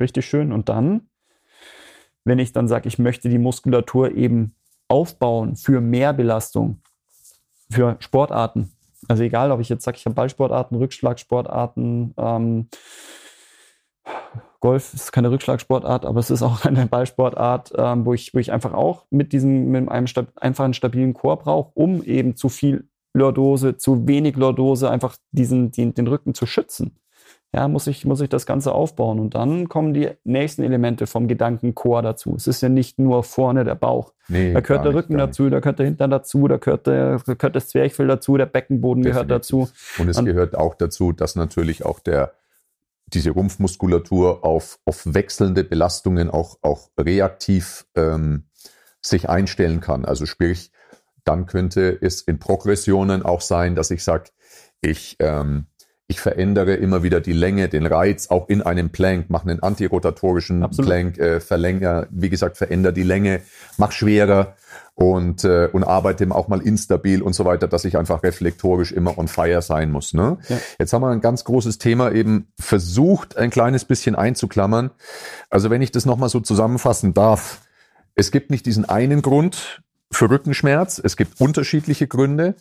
[0.00, 0.52] richtig schön.
[0.52, 1.08] Und dann,
[2.24, 4.54] wenn ich dann sage, ich möchte die Muskulatur eben
[4.86, 6.80] aufbauen für mehr Belastung,
[7.70, 8.70] für Sportarten,
[9.08, 12.68] also egal, ob ich jetzt sage, ich habe Ballsportarten, Rückschlagsportarten, ähm,
[14.60, 18.52] Golf ist keine Rückschlagsportart, aber es ist auch eine Ballsportart, ähm, wo, ich, wo ich
[18.52, 22.48] einfach auch mit diesem, mit einem stab einfach einen stabilen Chor brauche, um eben zu
[22.48, 26.96] viel Lordose, zu wenig Lordose, einfach diesen, den, den Rücken zu schützen.
[27.54, 29.20] Ja, muss ich, muss ich das Ganze aufbauen.
[29.20, 32.34] Und dann kommen die nächsten Elemente vom Gedankenchor dazu.
[32.34, 34.14] Es ist ja nicht nur vorne der Bauch.
[34.28, 37.18] Nee, da gehört der Rücken nicht, dazu, da gehört der Hintern dazu, da gehört, der,
[37.18, 39.28] da gehört das Zwerchfell dazu, der Beckenboden Definitiv.
[39.28, 39.68] gehört dazu.
[39.98, 42.32] Und es Und, gehört auch dazu, dass natürlich auch der,
[43.06, 48.44] diese Rumpfmuskulatur auf, auf wechselnde Belastungen auch, auch reaktiv ähm,
[49.00, 50.04] sich einstellen kann.
[50.04, 50.70] Also sprich,
[51.24, 54.30] dann könnte es in Progressionen auch sein, dass ich sage,
[54.80, 55.66] ich, ähm,
[56.08, 60.62] ich verändere immer wieder die Länge, den Reiz, auch in einem Plank, mache einen antirotatorischen
[60.62, 60.88] Absolut.
[60.88, 63.42] Plank, äh, verlängere, wie gesagt, verändere die Länge,
[63.76, 64.56] mach schwerer,
[64.94, 69.18] und, äh, und arbeite auch mal instabil und so weiter, dass ich einfach reflektorisch immer
[69.18, 70.14] on fire sein muss.
[70.14, 70.38] Ne?
[70.48, 70.58] Ja.
[70.78, 74.90] Jetzt haben wir ein ganz großes Thema eben versucht, ein kleines bisschen einzuklammern.
[75.50, 77.62] Also wenn ich das nochmal so zusammenfassen darf,
[78.14, 79.82] es gibt nicht diesen einen Grund
[80.12, 82.54] für Rückenschmerz, es gibt unterschiedliche Gründe,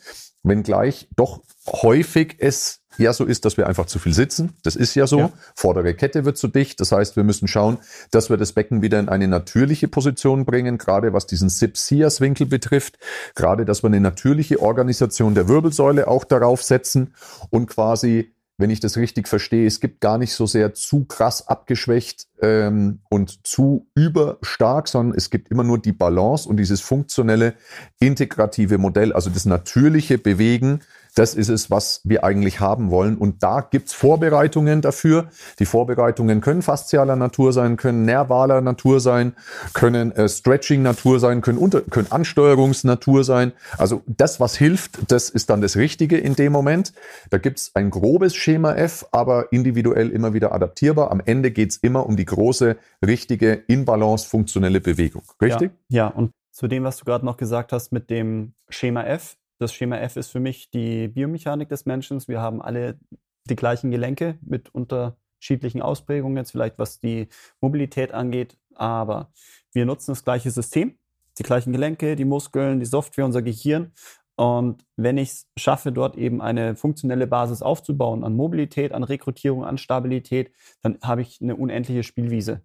[0.43, 4.53] wenngleich doch häufig es ja so ist, dass wir einfach zu viel sitzen.
[4.63, 5.19] Das ist ja so.
[5.19, 5.31] Ja.
[5.55, 6.79] Vordere Kette wird zu dicht.
[6.79, 7.77] Das heißt, wir müssen schauen,
[8.11, 12.97] dass wir das Becken wieder in eine natürliche Position bringen, gerade was diesen Sip-Sias-Winkel betrifft.
[13.35, 17.13] Gerade, dass wir eine natürliche Organisation der Wirbelsäule auch darauf setzen
[17.49, 21.47] und quasi wenn ich das richtig verstehe, es gibt gar nicht so sehr zu krass
[21.47, 27.55] abgeschwächt ähm, und zu überstark, sondern es gibt immer nur die Balance und dieses funktionelle,
[27.99, 30.81] integrative Modell, also das natürliche Bewegen
[31.15, 33.17] das ist es, was wir eigentlich haben wollen.
[33.17, 35.29] Und da gibt's Vorbereitungen dafür.
[35.59, 39.33] Die Vorbereitungen können faszialer Natur sein, können nervaler Natur sein,
[39.73, 43.51] können äh, Stretching-Natur sein, können, unter, können Ansteuerungsnatur sein.
[43.77, 46.93] Also das, was hilft, das ist dann das Richtige in dem Moment.
[47.29, 51.11] Da gibt's ein grobes Schema F, aber individuell immer wieder adaptierbar.
[51.11, 55.23] Am Ende geht's immer um die große, richtige, in Balance funktionelle Bewegung.
[55.41, 55.71] Richtig?
[55.89, 56.07] Ja, ja.
[56.07, 59.97] und zu dem, was du gerade noch gesagt hast mit dem Schema F, das Schema
[59.97, 62.19] F ist für mich die Biomechanik des Menschen.
[62.27, 62.97] Wir haben alle
[63.45, 67.27] die gleichen Gelenke mit unterschiedlichen Ausprägungen, jetzt vielleicht was die
[67.59, 69.31] Mobilität angeht, aber
[69.71, 70.97] wir nutzen das gleiche System,
[71.37, 73.91] die gleichen Gelenke, die Muskeln, die Software, unser Gehirn.
[74.35, 79.63] Und wenn ich es schaffe, dort eben eine funktionelle Basis aufzubauen an Mobilität, an Rekrutierung,
[79.63, 80.51] an Stabilität,
[80.81, 82.63] dann habe ich eine unendliche Spielwiese.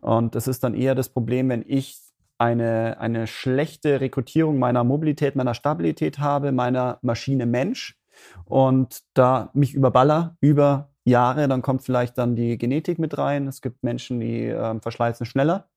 [0.00, 1.98] Und das ist dann eher das Problem, wenn ich
[2.40, 7.98] eine, eine schlechte Rekrutierung meiner Mobilität, meiner Stabilität habe, meiner Maschine Mensch
[8.46, 13.46] und da mich überballer über Jahre, dann kommt vielleicht dann die Genetik mit rein.
[13.46, 15.68] Es gibt Menschen, die äh, verschleißen schneller.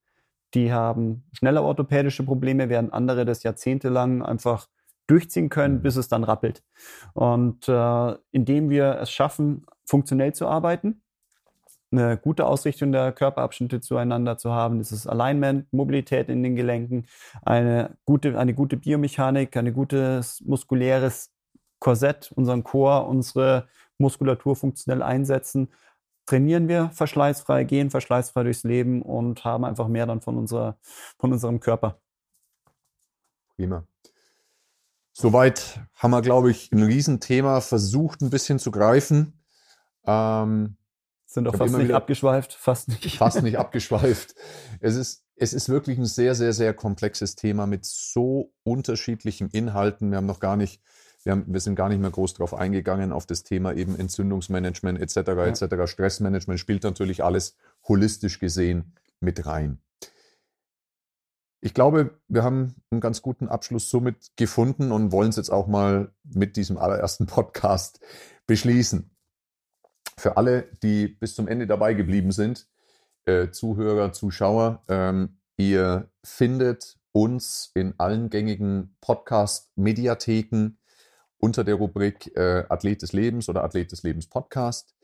[0.55, 4.69] die haben schneller orthopädische Probleme, während andere das jahrzehntelang einfach
[5.07, 6.63] durchziehen können, bis es dann rappelt.
[7.13, 11.02] Und äh, indem wir es schaffen, funktionell zu arbeiten,
[11.93, 17.07] eine gute Ausrichtung der Körperabschnitte zueinander zu haben, dieses Alignment, Mobilität in den Gelenken,
[17.43, 21.31] eine gute, eine gute Biomechanik, ein gutes muskuläres
[21.79, 23.67] Korsett, unseren Chor, unsere
[23.97, 25.69] Muskulatur funktionell einsetzen,
[26.25, 30.77] trainieren wir verschleißfrei, gehen verschleißfrei durchs Leben und haben einfach mehr dann von, unserer,
[31.19, 31.99] von unserem Körper.
[33.55, 33.85] Prima.
[35.11, 39.43] Soweit haben wir, glaube ich, ein Riesenthema versucht, ein bisschen zu greifen.
[40.05, 40.75] Ähm,
[41.33, 43.17] Sind auch fast nicht abgeschweift, fast nicht.
[43.17, 44.35] Fast nicht abgeschweift.
[44.81, 50.11] Es ist, es ist wirklich ein sehr, sehr, sehr komplexes Thema mit so unterschiedlichen Inhalten.
[50.11, 50.79] Wir haben noch gar nicht
[51.23, 54.99] wir, haben, wir sind gar nicht mehr groß drauf eingegangen auf das Thema eben Entzündungsmanagement
[54.99, 55.15] etc.
[55.15, 55.45] Ja.
[55.45, 55.91] etc.
[55.91, 57.55] Stressmanagement spielt natürlich alles
[57.87, 59.79] holistisch gesehen mit rein.
[61.61, 65.65] Ich glaube, wir haben einen ganz guten Abschluss somit gefunden und wollen es jetzt auch
[65.65, 68.01] mal mit diesem allerersten Podcast
[68.45, 69.09] beschließen.
[70.17, 72.67] Für alle, die bis zum Ende dabei geblieben sind,
[73.25, 80.77] äh, Zuhörer, Zuschauer, ähm, ihr findet uns in allen gängigen Podcast-Mediatheken
[81.37, 84.95] unter der Rubrik äh, Athlet des Lebens oder Athlet des Lebens Podcast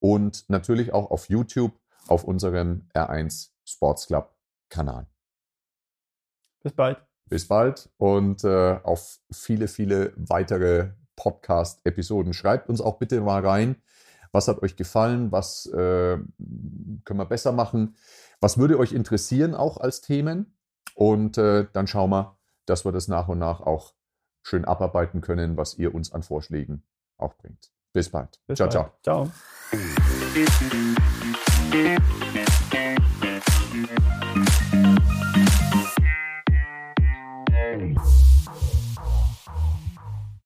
[0.00, 4.34] und natürlich auch auf YouTube auf unserem R1 Sports Club
[4.68, 5.06] Kanal.
[6.62, 6.98] Bis bald.
[7.26, 12.32] Bis bald und äh, auf viele, viele weitere Podcast-Episoden.
[12.32, 13.76] Schreibt uns auch bitte mal rein,
[14.32, 16.18] was hat euch gefallen, was äh,
[17.04, 17.96] können wir besser machen,
[18.40, 20.56] was würde euch interessieren auch als Themen
[20.94, 23.94] und äh, dann schauen wir, dass wir das nach und nach auch
[24.42, 26.82] schön abarbeiten können, was ihr uns an Vorschlägen
[27.16, 27.70] auch bringt.
[27.92, 28.40] Bis bald.
[28.46, 28.92] Bis ciao, bald.
[29.02, 29.28] ciao.
[32.42, 32.48] Ciao.